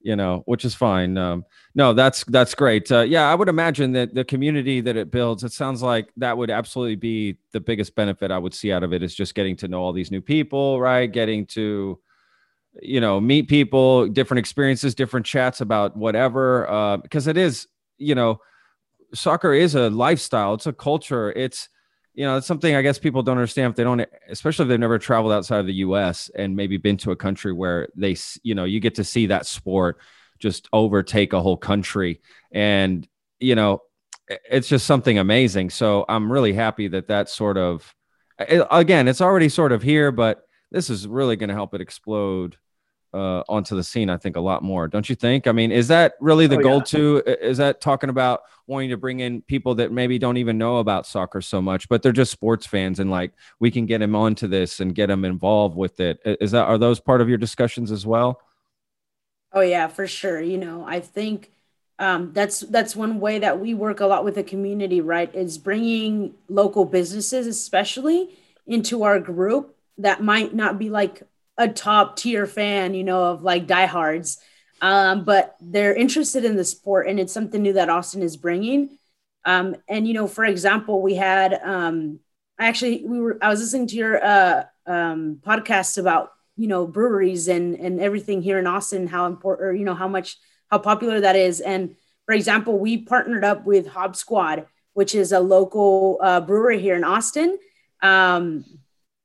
[0.07, 1.17] you know, which is fine.
[1.17, 1.43] Um,
[1.75, 2.89] no, that's that's great.
[2.89, 6.37] Uh, yeah, I would imagine that the community that it builds, it sounds like that
[6.37, 9.57] would absolutely be the biggest benefit I would see out of it is just getting
[9.57, 11.11] to know all these new people, right?
[11.11, 11.99] Getting to
[12.81, 18.15] you know meet people different experiences different chats about whatever uh, because it is you
[18.15, 18.39] know
[19.15, 21.69] soccer is a lifestyle it's a culture it's
[22.17, 24.79] you know it's something i guess people don't understand if they don't especially if they've
[24.79, 28.55] never traveled outside of the us and maybe been to a country where they you
[28.55, 29.99] know you get to see that sport
[30.39, 32.21] just overtake a whole country.
[32.51, 33.07] And
[33.39, 33.81] you know
[34.27, 35.69] it's just something amazing.
[35.69, 37.93] So i'm really happy that that sort of
[38.39, 42.57] again it's already sort of here but this is really going to help it explode
[43.17, 44.87] uh, onto the scene, I think, a lot more.
[44.87, 45.47] Don't you think?
[45.47, 46.83] I mean, is that really the oh, goal yeah.
[46.83, 47.23] too?
[47.25, 51.07] Is that talking about wanting to bring in people that maybe don't even know about
[51.07, 54.47] soccer so much, but they're just sports fans and like we can get them onto
[54.47, 56.19] this and get them involved with it?
[56.23, 58.39] Is that are those part of your discussions as well?
[59.51, 60.39] Oh yeah, for sure.
[60.39, 61.51] You know, I think
[61.97, 65.01] um, that's that's one way that we work a lot with the community.
[65.01, 68.37] Right, is bringing local businesses, especially
[68.67, 71.23] into our group that might not be like
[71.57, 74.37] a top tier fan, you know, of like diehards.
[74.81, 78.97] Um, but they're interested in the sport and it's something new that Austin is bringing.
[79.43, 82.19] Um, and, you know, for example, we had, um,
[82.59, 87.47] actually, we were, I was listening to your uh, um, podcast about, you know, breweries
[87.47, 90.37] and, and everything here in Austin, how important, or, you know, how much,
[90.69, 91.59] how popular that is.
[91.61, 91.95] And
[92.25, 97.03] for example, we partnered up with Hopsquad, which is a local uh, brewery here in
[97.03, 97.57] Austin.
[98.01, 98.65] Um,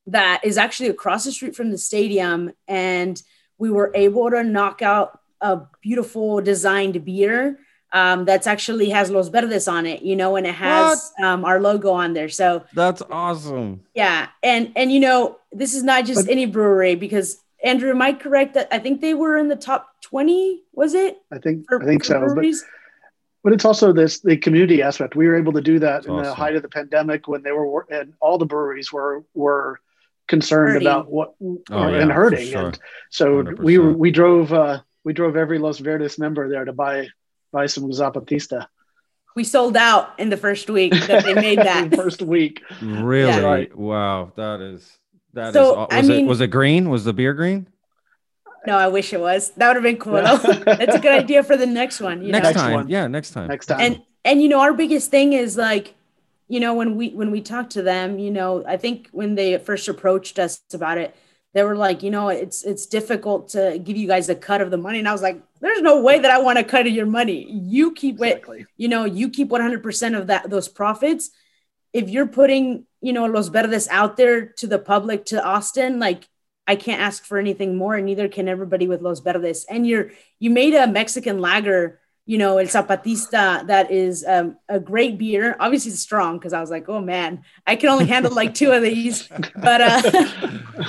[0.07, 2.53] that is actually across the street from the stadium.
[2.66, 3.20] And
[3.59, 7.59] we were able to knock out a beautiful designed beer
[7.92, 11.61] um, that's actually has Los Verdes on it, you know, and it has um, our
[11.61, 12.28] logo on there.
[12.28, 13.82] So that's awesome.
[13.94, 14.28] Yeah.
[14.42, 18.14] And, and, you know, this is not just but, any brewery because Andrew, am I
[18.14, 21.18] correct that I think they were in the top 20, was it?
[21.30, 22.34] I think, for, I think so.
[22.34, 22.44] But,
[23.44, 25.16] but it's also this the community aspect.
[25.16, 26.24] We were able to do that that's in awesome.
[26.24, 29.80] the height of the pandemic when they were and all the breweries were were
[30.33, 30.89] concerned hurting.
[30.89, 31.35] about what
[31.70, 32.47] oh, and yeah, hurting.
[32.47, 32.66] Sure.
[32.68, 32.78] And
[33.11, 33.59] so 100%.
[33.59, 37.09] we we drove uh, we drove every Los Verdes member there to buy
[37.53, 38.66] buy some Zapatista.
[39.37, 42.62] We sold out in the first week that they made that first week.
[42.80, 43.28] Really?
[43.28, 43.41] Yeah.
[43.41, 43.76] Right.
[43.76, 44.99] Wow, that is
[45.35, 45.76] that so, is.
[45.76, 46.89] Was I mean, it was it green?
[46.89, 47.68] Was the beer green?
[48.66, 49.51] No, I wish it was.
[49.57, 50.12] That would have been cool.
[50.64, 52.26] That's a good idea for the next one.
[52.26, 52.62] next know?
[52.62, 53.49] time, yeah, next time.
[53.49, 53.80] Next time.
[53.80, 55.95] And and you know our biggest thing is like
[56.53, 59.57] you know when we when we talked to them you know i think when they
[59.57, 61.16] first approached us about it
[61.55, 64.70] they were like you know it's it's difficult to give you guys a cut of
[64.70, 64.98] the money.
[64.98, 67.50] And i was like there's no way that i want to cut of your money.
[67.50, 68.61] You keep exactly.
[68.61, 71.30] it you know you keep 100% of that those profits.
[71.92, 76.28] If you're putting you know los verdes out there to the public to austin like
[76.66, 79.64] i can't ask for anything more and neither can everybody with los verdes.
[79.68, 84.78] And you're you made a mexican lager you know, El Zapatista, that is um, a
[84.78, 85.56] great beer.
[85.58, 88.70] Obviously, it's strong because I was like, oh man, I can only handle like two
[88.70, 89.28] of these.
[89.56, 90.02] But, uh,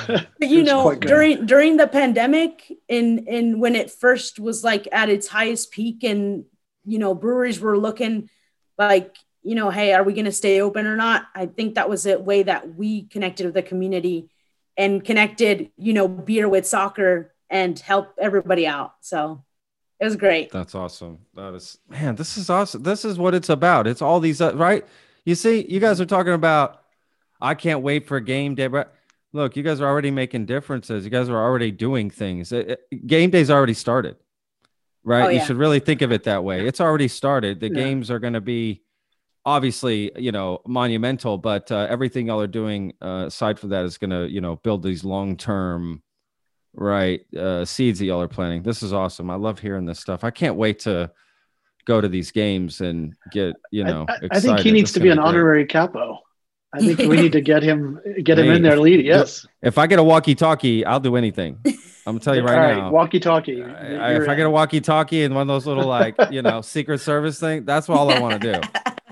[0.39, 5.09] but you know, during during the pandemic, in in when it first was like at
[5.09, 6.45] its highest peak, and
[6.85, 8.29] you know, breweries were looking
[8.77, 11.25] like, you know, hey, are we going to stay open or not?
[11.33, 14.29] I think that was a way that we connected with the community
[14.77, 18.93] and connected, you know, beer with soccer and help everybody out.
[19.01, 19.43] So
[20.03, 20.51] it was great.
[20.51, 21.19] That's awesome.
[21.33, 22.83] That is, man, this is awesome.
[22.83, 23.87] This is what it's about.
[23.87, 24.85] It's all these, uh, right?
[25.23, 26.81] You see, you guys are talking about,
[27.39, 28.67] I can't wait for game day.
[28.67, 28.93] But
[29.31, 31.05] look, you guys are already making differences.
[31.05, 32.51] You guys are already doing things.
[32.51, 34.17] It, it, game day's already started,
[35.05, 35.23] right?
[35.23, 35.39] Oh, yeah.
[35.39, 36.67] You should really think of it that way.
[36.67, 37.61] It's already started.
[37.61, 37.75] The yeah.
[37.75, 38.83] games are going to be
[39.45, 43.97] obviously, you know, monumental, but uh, everything y'all are doing uh, aside from that is
[43.97, 46.02] going to, you know, build these long term
[46.73, 48.63] right uh, seeds that y'all are planting.
[48.63, 49.29] This is awesome.
[49.29, 50.23] I love hearing this stuff.
[50.23, 51.11] I can't wait to
[51.85, 54.05] go to these games and get you know.
[54.09, 56.19] I, I think he needs to be an honorary capo.
[56.73, 59.05] I think we need to get him get him in there lead.
[59.05, 59.45] Yes.
[59.61, 61.59] If I get a walkie-talkie, I'll do anything.
[61.65, 61.73] I'm
[62.05, 62.91] gonna tell you right, right now.
[62.91, 63.61] Walkie-talkie.
[63.61, 67.39] if I get a walkie-talkie and one of those little like you know Secret Service
[67.39, 68.61] thing, that's all I want to do.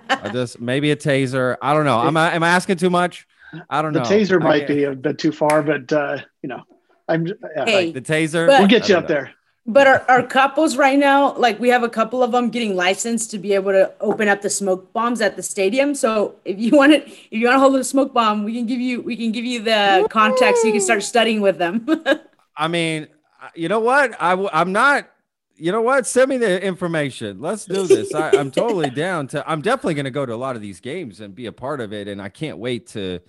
[0.10, 1.58] I just maybe a taser.
[1.62, 2.02] I don't know.
[2.02, 3.28] Am I am I asking too much?
[3.70, 4.06] I don't the know.
[4.08, 6.64] The taser might be a bit too far, but uh, you know,
[7.12, 8.48] I'm yeah, hey, like the taser.
[8.48, 9.16] We'll get you up know.
[9.16, 9.32] there.
[9.68, 13.30] But our, our capos right now, like we have a couple of them getting licensed
[13.32, 15.94] to be able to open up the smoke bombs at the stadium.
[15.94, 18.66] So if you want it, if you want to hold a smoke bomb, we can
[18.66, 20.62] give you we can give you the contacts.
[20.62, 21.88] So you can start studying with them.
[22.58, 23.08] I mean,
[23.56, 24.16] you know what?
[24.20, 25.08] I I'm not.
[25.56, 26.08] You know what?
[26.08, 27.40] Send me the information.
[27.40, 28.16] Let's do this.
[28.16, 29.48] I, I'm totally down to.
[29.48, 31.82] I'm definitely going to go to a lot of these games and be a part
[31.82, 33.20] of it, and I can't wait to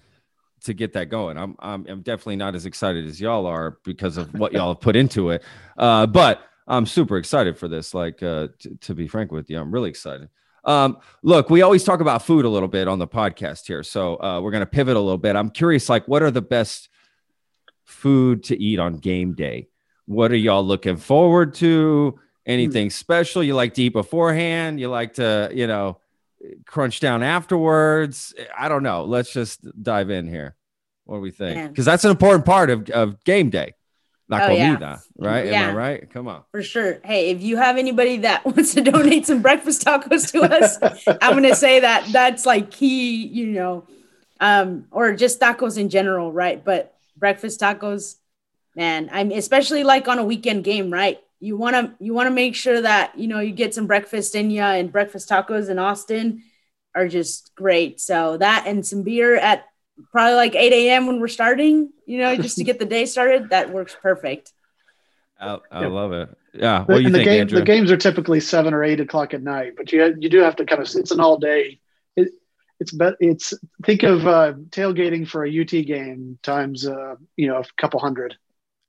[0.63, 1.37] to get that going.
[1.37, 4.81] I'm, I'm, I'm definitely not as excited as y'all are because of what y'all have
[4.81, 5.43] put into it.
[5.77, 7.95] Uh, but I'm super excited for this.
[7.95, 10.29] Like, uh, t- to be frank with you, I'm really excited.
[10.65, 14.23] Um, look, we always talk about food a little bit on the podcast here, so
[14.23, 15.35] uh, we're going to pivot a little bit.
[15.35, 16.89] I'm curious, like, what are the best
[17.85, 19.69] food to eat on game day?
[20.07, 22.19] What are y'all looking forward to?
[22.47, 22.93] Anything mm.
[22.93, 24.79] special you like to eat beforehand?
[24.79, 25.99] You like to, you know,
[26.67, 28.35] crunch down afterwards.
[28.57, 29.05] I don't know.
[29.05, 30.57] Let's just dive in here.
[31.05, 31.71] What do we think?
[31.71, 33.75] Because that's an important part of, of game day.
[34.29, 34.79] La oh, comida,
[35.19, 35.29] yeah.
[35.29, 35.47] right?
[35.47, 35.63] Yeah.
[35.65, 36.11] Am I right?
[36.11, 36.43] Come on.
[36.53, 37.01] For sure.
[37.05, 40.79] Hey, if you have anybody that wants to donate some breakfast tacos to us,
[41.21, 43.87] I'm going to say that that's like key, you know,
[44.41, 46.65] um, or just tacos in general, right?
[46.65, 48.17] But breakfast tacos,
[48.75, 51.21] man, I'm especially like on a weekend game, right?
[51.43, 54.35] You want to you want to make sure that you know you get some breakfast
[54.35, 56.43] in you and breakfast tacos in austin
[56.95, 58.01] are just great.
[58.01, 59.65] So that and some beer at
[60.11, 63.51] probably like 8 a.m when we're starting you know just to get the day started
[63.51, 64.53] that works perfect.
[65.41, 66.29] I, I love it.
[66.55, 67.59] Yeah what do you think, the, game, Andrew?
[67.59, 70.57] the games are typically seven or eight o'clock at night but you you do have
[70.57, 71.81] to kind of it's an all day.
[72.17, 72.31] It,
[72.79, 77.59] it's but it's think of uh, tailgating for a ut game times uh, you know
[77.59, 78.37] a couple hundred.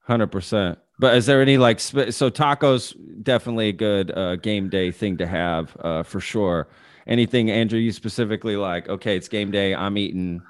[0.01, 0.79] Hundred percent.
[0.99, 2.95] But is there any like so tacos?
[3.23, 6.67] Definitely a good uh, game day thing to have uh, for sure.
[7.07, 7.79] Anything, Andrew?
[7.79, 8.87] You specifically like?
[8.87, 9.75] Okay, it's game day.
[9.75, 10.41] I'm eating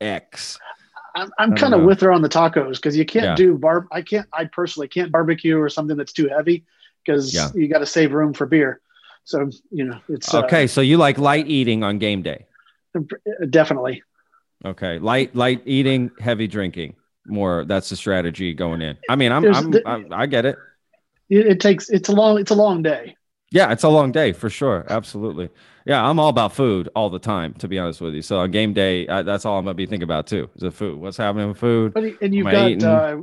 [0.00, 0.58] X.
[1.14, 3.34] I'm, I'm kind of with her on the tacos because you can't yeah.
[3.34, 3.86] do bar.
[3.92, 4.26] I can't.
[4.32, 6.64] I personally can't barbecue or something that's too heavy
[7.04, 7.50] because yeah.
[7.54, 8.80] you got to save room for beer.
[9.24, 10.64] So you know it's uh, okay.
[10.64, 12.46] Uh, so you like light eating on game day?
[13.50, 14.02] Definitely.
[14.64, 16.94] Okay, light light eating, heavy drinking
[17.26, 18.96] more that's the strategy going in.
[19.08, 20.56] I mean, I'm, I'm, the, I'm I get it.
[21.28, 23.16] It takes it's a long it's a long day.
[23.52, 24.86] Yeah, it's a long day for sure.
[24.88, 25.50] Absolutely.
[25.84, 28.22] Yeah, I'm all about food all the time, to be honest with you.
[28.22, 30.48] So on game day, I, that's all I'm gonna be thinking about too.
[30.54, 30.98] Is the food?
[31.00, 31.94] What's happening with food?
[31.94, 33.18] But, and you've got uh,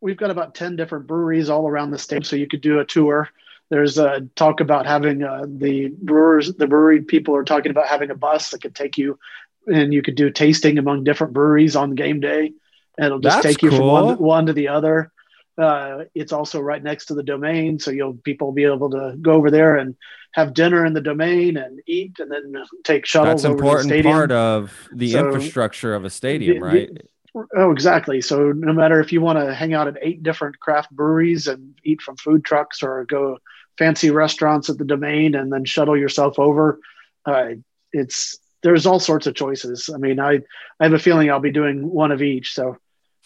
[0.00, 2.84] we've got about ten different breweries all around the state, so you could do a
[2.84, 3.28] tour.
[3.70, 8.10] There's a talk about having uh, the brewers, the brewery people are talking about having
[8.10, 9.18] a bus that could take you,
[9.66, 12.52] and you could do tasting among different breweries on game day
[12.98, 13.78] it'll just That's take you cool.
[13.78, 15.12] from one, one to the other.
[15.58, 19.14] Uh, it's also right next to the domain, so you'll people will be able to
[19.20, 19.94] go over there and
[20.32, 23.42] have dinner in the domain and eat, and then take shuttles.
[23.42, 26.94] That's important part of the so, infrastructure of a stadium, the, right?
[27.34, 28.22] The, oh, exactly.
[28.22, 31.74] So no matter if you want to hang out at eight different craft breweries and
[31.84, 33.38] eat from food trucks, or go
[33.76, 36.80] fancy restaurants at the domain and then shuttle yourself over,
[37.26, 37.50] uh,
[37.92, 39.90] it's there's all sorts of choices.
[39.92, 40.40] I mean, I
[40.80, 42.54] I have a feeling I'll be doing one of each.
[42.54, 42.78] So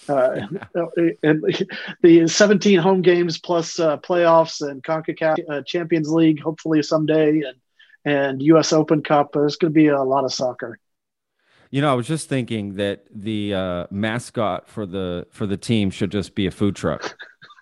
[0.08, 0.40] uh,
[1.22, 1.44] and
[2.02, 7.56] the 17 home games plus uh, playoffs and CONCACAF uh, Champions League, hopefully someday, and
[8.04, 8.72] and U.S.
[8.72, 9.32] Open Cup.
[9.32, 10.78] There's going to be a lot of soccer.
[11.70, 15.90] You know, I was just thinking that the uh, mascot for the for the team
[15.90, 17.16] should just be a food truck.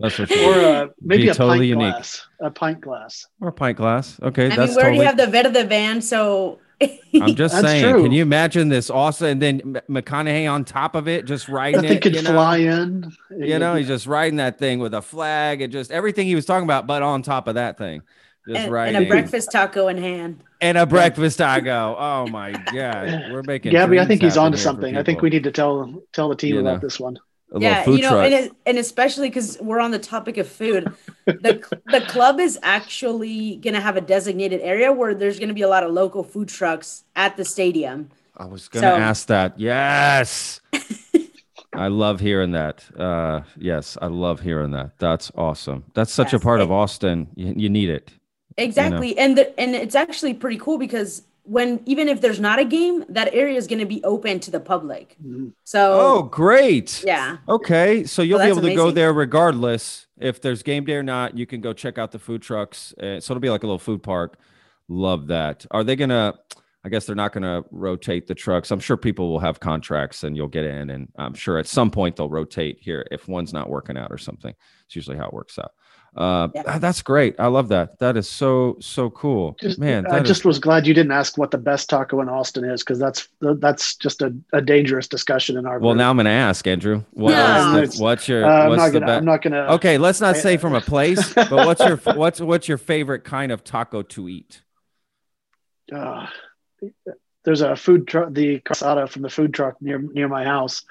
[0.00, 0.58] That's for sure.
[0.58, 1.92] Or uh, maybe a totally pint unique.
[1.94, 2.26] glass.
[2.40, 3.26] A pint glass.
[3.40, 4.18] Or a pint glass.
[4.20, 5.06] Okay, I that's mean, we already totally...
[5.06, 7.92] have the Verde van, so I'm just saying.
[7.92, 8.02] True.
[8.02, 11.90] Can you imagine this Also, And then McConaughey on top of it, just riding that
[11.90, 12.02] it.
[12.02, 12.32] could you know?
[12.32, 13.12] fly in.
[13.30, 16.46] You know, he's just riding that thing with a flag and just everything he was
[16.46, 18.02] talking about, but on top of that thing.
[18.46, 18.96] Just and, riding.
[18.96, 20.42] and a breakfast taco in hand.
[20.60, 21.96] And a breakfast taco.
[21.98, 23.72] Oh my god, we're making.
[23.72, 24.96] Gaby, I think he's onto something.
[24.98, 26.86] I think we need to tell tell the team you about know.
[26.86, 27.18] this one
[27.62, 30.92] yeah, you know, and, and especially because we're on the topic of food,
[31.26, 35.54] the the club is actually going to have a designated area where there's going to
[35.54, 38.10] be a lot of local food trucks at the stadium.
[38.36, 39.58] I was going to so, ask that.
[39.58, 40.60] Yes.
[41.72, 42.84] I love hearing that.
[42.96, 44.98] Uh, yes, I love hearing that.
[44.98, 45.84] That's awesome.
[45.94, 47.28] That's such yes, a part it, of Austin.
[47.34, 48.12] You, you, need it.
[48.56, 49.22] Exactly, you know?
[49.22, 53.04] and the, and it's actually pretty cool because when even if there's not a game,
[53.08, 55.16] that area is going to be open to the public.
[55.22, 55.48] Mm-hmm.
[55.64, 57.04] So oh, great.
[57.06, 57.38] Yeah.
[57.48, 61.36] Okay, so you'll be able to go there regardless if there's game day or not.
[61.36, 62.94] You can go check out the food trucks.
[62.94, 64.38] Uh, so it'll be like a little food park.
[64.88, 65.66] Love that.
[65.70, 66.34] Are they gonna?
[66.84, 68.70] I guess they're not going to rotate the trucks.
[68.70, 71.90] I'm sure people will have contracts and you'll get in, and I'm sure at some
[71.90, 74.54] point they'll rotate here if one's not working out or something.
[74.84, 75.72] It's usually how it works out.
[76.16, 76.78] Uh, yeah.
[76.78, 77.34] That's great.
[77.40, 77.98] I love that.
[77.98, 80.06] That is so so cool, just, man.
[80.06, 83.00] I just was glad you didn't ask what the best taco in Austin is because
[83.00, 85.80] that's that's just a, a dangerous discussion in our.
[85.80, 85.98] Well, group.
[85.98, 87.02] now I'm going to ask Andrew.
[87.10, 87.84] What no.
[87.84, 88.44] the, what's your?
[88.44, 89.74] Uh, what's I'm, not gonna, I'm not gonna.
[89.74, 93.24] Okay, let's not I, say from a place, but what's your what's what's your favorite
[93.24, 94.62] kind of taco to eat?
[95.92, 96.28] Uh,
[97.44, 100.82] there's a food truck, the casada from the food truck near near my house.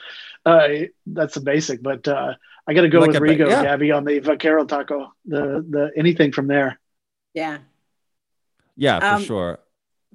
[0.45, 0.67] Uh,
[1.07, 2.33] that's the basic, but uh,
[2.67, 3.63] I got to go like with Rigo, yeah.
[3.63, 5.13] Gaby, on the vaquero taco.
[5.25, 6.79] The the anything from there.
[7.33, 7.59] Yeah.
[8.75, 9.59] Yeah, for um, sure.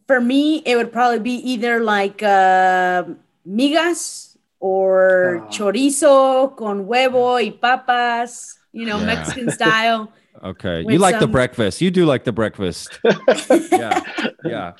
[0.06, 3.04] For me, it would probably be either like uh,
[3.46, 5.48] migas or oh.
[5.50, 8.58] chorizo con huevo y papas.
[8.72, 9.06] You know, yeah.
[9.06, 10.12] Mexican style.
[10.40, 11.20] Okay, you like some...
[11.22, 11.80] the breakfast.
[11.80, 13.00] You do like the breakfast.
[13.72, 14.00] yeah,
[14.44, 14.72] yeah.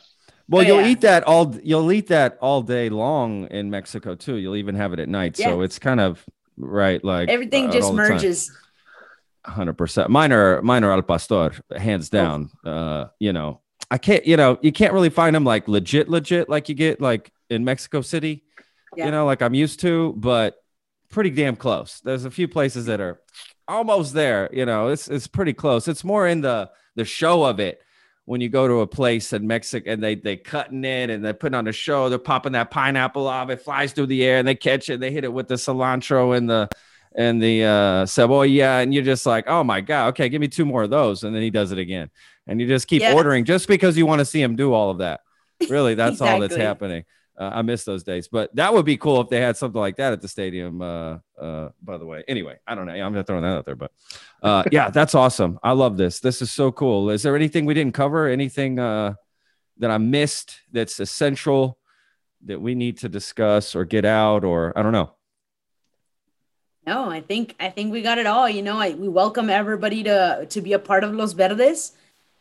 [0.49, 0.89] Well, you'll yeah.
[0.89, 1.55] eat that all.
[1.63, 4.37] You'll eat that all day long in Mexico too.
[4.37, 5.39] You'll even have it at night.
[5.39, 5.49] Yeah.
[5.49, 6.25] So it's kind of
[6.57, 8.51] right, like everything uh, just merges.
[9.45, 10.11] Hundred percent.
[10.11, 12.17] Mine are mine are al pastor, hands oh.
[12.17, 12.51] down.
[12.65, 12.71] Oh.
[12.71, 14.27] Uh, you know, I can't.
[14.27, 17.65] You know, you can't really find them like legit, legit, like you get like in
[17.65, 18.45] Mexico City.
[18.97, 19.07] Yeah.
[19.07, 20.57] You know, like I'm used to, but
[21.11, 22.01] pretty damn close.
[22.01, 23.21] There's a few places that are
[23.67, 24.49] almost there.
[24.51, 25.89] You know, it's it's pretty close.
[25.89, 27.83] It's more in the the show of it
[28.29, 31.33] when you go to a place in Mexico and they they cutting it and they're
[31.33, 34.47] putting on a show, they're popping that pineapple off, it flies through the air and
[34.47, 36.69] they catch it, and they hit it with the cilantro and the
[37.17, 40.67] and the uh cebolla, and you're just like, oh my god, okay, give me two
[40.67, 42.11] more of those, and then he does it again,
[42.47, 43.15] and you just keep yes.
[43.15, 45.21] ordering just because you want to see him do all of that.
[45.71, 46.35] Really, that's exactly.
[46.35, 47.05] all that's happening.
[47.39, 49.97] Uh, I miss those days, but that would be cool if they had something like
[49.97, 50.83] that at the stadium.
[50.83, 52.93] Uh, uh, by the way, anyway, I don't know.
[52.93, 53.93] I'm not throwing that out there, but
[54.43, 55.61] uh, yeah, that's awesome.
[55.63, 56.19] I love this.
[56.19, 57.11] This is so cool.
[57.11, 58.27] Is there anything we didn't cover?
[58.27, 59.15] Anything uh,
[59.79, 61.79] that I missed that's essential
[62.47, 65.13] that we need to discuss or get out, or I don't know.
[66.89, 68.49] No, I think I think we got it all.
[68.49, 71.93] You know, I, we welcome everybody to to be a part of Los Verdes.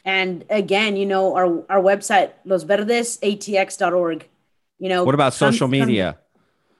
[0.03, 4.27] And again, you know, our our website, losverdesatx.org
[4.79, 6.17] you know, what about social media?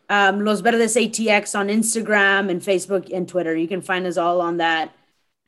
[0.09, 3.55] Um, Los Verdes ATX on Instagram and Facebook and Twitter.
[3.55, 4.93] You can find us all on that.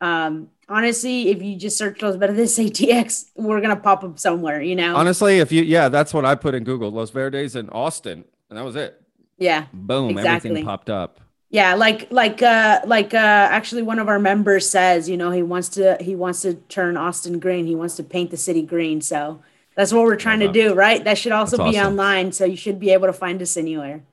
[0.02, 4.62] Um, honestly, if you just search Los Verdes ATX, we're gonna pop up somewhere.
[4.62, 4.96] You know.
[4.96, 6.92] Honestly, if you yeah, that's what I put in Google.
[6.92, 9.02] Los Verdes in Austin, and that was it.
[9.38, 9.66] Yeah.
[9.72, 10.12] Boom!
[10.12, 10.50] Exactly.
[10.50, 11.22] Everything popped up.
[11.52, 15.42] Yeah, like like uh like uh actually one of our members says, you know, he
[15.42, 17.66] wants to he wants to turn Austin green.
[17.66, 19.02] He wants to paint the city green.
[19.02, 19.42] So
[19.80, 21.02] that's what we're trying to do, right?
[21.02, 21.94] That should also That's be awesome.
[21.94, 24.04] online, so you should be able to find us anywhere.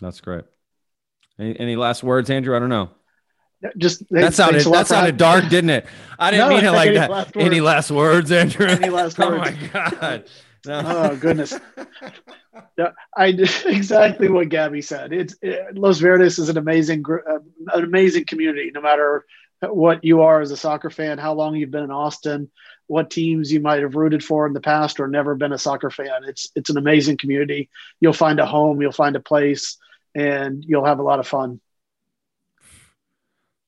[0.00, 0.44] That's great.
[1.38, 2.56] Any, any last words, Andrew?
[2.56, 2.88] I don't know.
[3.76, 5.86] Just that sounded that sounded dark, didn't it?
[6.18, 7.10] I didn't no, mean it like that.
[7.10, 8.68] Last any last words, Andrew?
[8.68, 9.30] Any last words?
[9.30, 10.24] oh my god!
[10.64, 10.80] No.
[10.86, 11.52] Oh goodness.
[13.18, 15.12] I exactly what Gaby said.
[15.12, 17.40] It's it, Los Verdes is an amazing, uh,
[17.74, 18.70] an amazing community.
[18.74, 19.26] No matter
[19.60, 22.50] what you are as a soccer fan, how long you've been in Austin,
[22.90, 25.90] what teams you might have rooted for in the past or never been a soccer
[25.90, 26.24] fan.
[26.24, 27.70] It's it's an amazing community.
[28.00, 29.78] You'll find a home, you'll find a place,
[30.12, 31.60] and you'll have a lot of fun.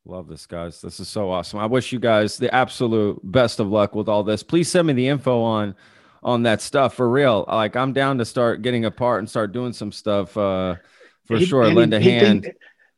[0.04, 0.80] Love this, guys.
[0.80, 1.60] This is so awesome.
[1.60, 4.42] I wish you guys the absolute best of luck with all this.
[4.42, 5.76] Please send me the info on
[6.24, 7.44] on that stuff for real.
[7.46, 10.74] Like I'm down to start getting apart and start doing some stuff uh,
[11.26, 11.72] for he, sure.
[11.72, 12.42] Lend a hand.
[12.42, 12.56] Think,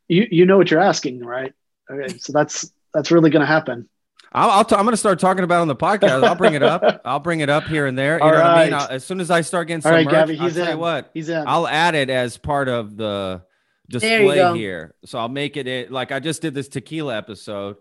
[0.09, 1.53] you you know what you're asking, right?
[1.91, 3.91] Okay, so that's that's really going to happen.
[4.35, 6.25] I'll, I'll t- I'm going to start talking about on the podcast.
[6.25, 7.01] I'll bring it up.
[7.05, 8.17] I'll bring it up here and there.
[8.19, 8.45] You All know right.
[8.49, 8.75] what I mean?
[8.75, 10.79] I'll, as soon as I start getting some All right, merch, Gaby, he's I'll in.
[10.79, 11.45] what, he's in.
[11.47, 13.43] I'll add it as part of the
[13.89, 14.95] display here.
[15.05, 17.77] So I'll make it, it like I just did this tequila episode.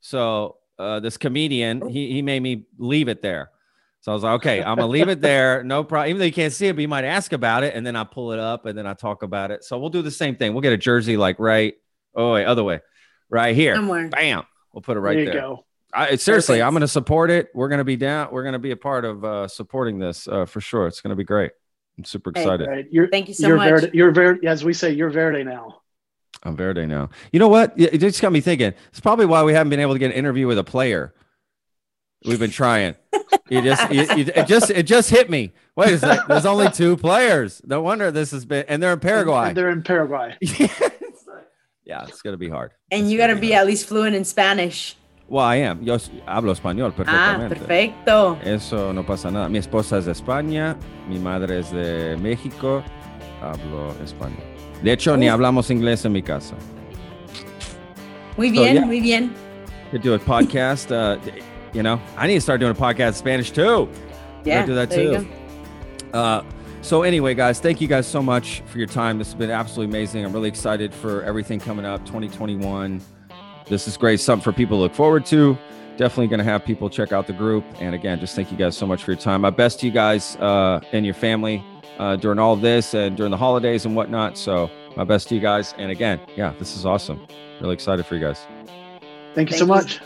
[0.00, 3.50] So uh, this comedian, he he made me leave it there.
[4.00, 5.62] So I was like, okay, I'm gonna leave it there.
[5.64, 6.08] No problem.
[6.10, 8.04] Even though you can't see it, but you might ask about it, and then I
[8.04, 9.64] pull it up, and then I talk about it.
[9.64, 10.54] So we'll do the same thing.
[10.54, 11.74] We'll get a jersey like right.
[12.14, 12.80] Oh wait, other way,
[13.28, 13.74] right here.
[13.74, 14.08] Somewhere.
[14.08, 14.44] Bam.
[14.72, 15.34] We'll put it right there.
[15.34, 15.56] there.
[15.92, 17.48] I, seriously, I'm going to support it.
[17.54, 18.28] We're going to be down.
[18.30, 20.86] We're going to be a part of uh, supporting this uh, for sure.
[20.86, 21.52] It's going to be great.
[21.96, 22.68] I'm super excited.
[22.68, 23.68] Hey, you're, Thank you so you're much.
[23.68, 25.80] Verde, you're Verde, as we say, you're Verde now.
[26.42, 27.10] I'm Verde now.
[27.32, 27.72] You know what?
[27.76, 28.74] It just got me thinking.
[28.90, 31.14] It's probably why we haven't been able to get an interview with a player.
[32.24, 32.94] We've been trying.
[33.48, 35.52] You just, you, you, it just, it just hit me.
[35.74, 36.26] Wait a second.
[36.28, 37.62] There's only two players.
[37.64, 39.48] No wonder this has been, and they're in Paraguay.
[39.48, 40.36] And they're in Paraguay.
[41.84, 42.72] yeah, it's gonna be hard.
[42.90, 43.62] And it's you got to be hard.
[43.62, 44.97] at least fluent in Spanish.
[45.28, 45.82] Well, I am.
[45.82, 47.54] Yo hablo español perfectamente.
[47.54, 48.38] Ah, perfecto.
[48.42, 49.48] Eso no pasa nada.
[49.50, 50.74] Mi esposa es de España,
[51.06, 52.82] mi madre es de México.
[53.42, 54.42] Hablo español.
[54.82, 55.18] De hecho, Uf.
[55.18, 56.54] ni hablamos inglés en mi casa.
[58.38, 58.86] Muy bien, so, yeah.
[58.86, 59.34] muy bien.
[59.90, 60.90] Could do a podcast.
[60.90, 61.18] Uh,
[61.74, 63.88] you know, I need to start doing a podcast in Spanish too.
[64.44, 65.26] Yeah, do that too.
[66.14, 66.42] Uh,
[66.80, 69.18] so anyway, guys, thank you guys so much for your time.
[69.18, 70.24] This has been absolutely amazing.
[70.24, 73.02] I'm really excited for everything coming up 2021
[73.68, 74.20] this is great.
[74.20, 75.56] Something for people to look forward to.
[75.96, 77.64] Definitely going to have people check out the group.
[77.80, 79.40] And again, just thank you guys so much for your time.
[79.40, 81.64] My best to you guys uh, and your family
[81.98, 84.38] uh, during all this and during the holidays and whatnot.
[84.38, 85.74] So my best to you guys.
[85.76, 87.26] And again, yeah, this is awesome.
[87.60, 88.46] Really excited for you guys.
[89.34, 89.66] Thank you thank so you.
[89.66, 90.00] much.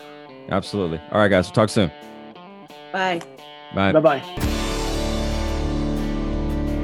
[0.49, 1.01] Absolutely.
[1.11, 1.47] All right, guys.
[1.47, 1.91] We'll talk soon.
[2.93, 3.21] Bye.
[3.75, 3.93] Bye.
[3.93, 4.53] Bye bye.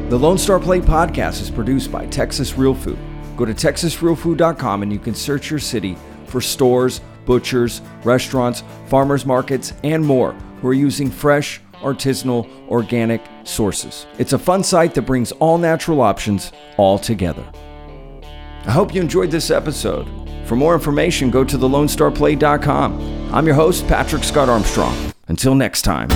[0.09, 2.99] The Lone Star Plate podcast is produced by Texas Real Food.
[3.37, 5.97] Go to texasrealfood.com and you can search your city
[6.29, 14.07] for stores, butchers, restaurants, farmers markets, and more who are using fresh, artisanal, organic sources.
[14.19, 17.45] It's a fun site that brings all natural options all together.
[18.65, 20.09] I hope you enjoyed this episode.
[20.45, 23.35] For more information, go to thelonestarplate.com.
[23.35, 25.13] I'm your host, Patrick Scott Armstrong.
[25.29, 26.09] Until next time.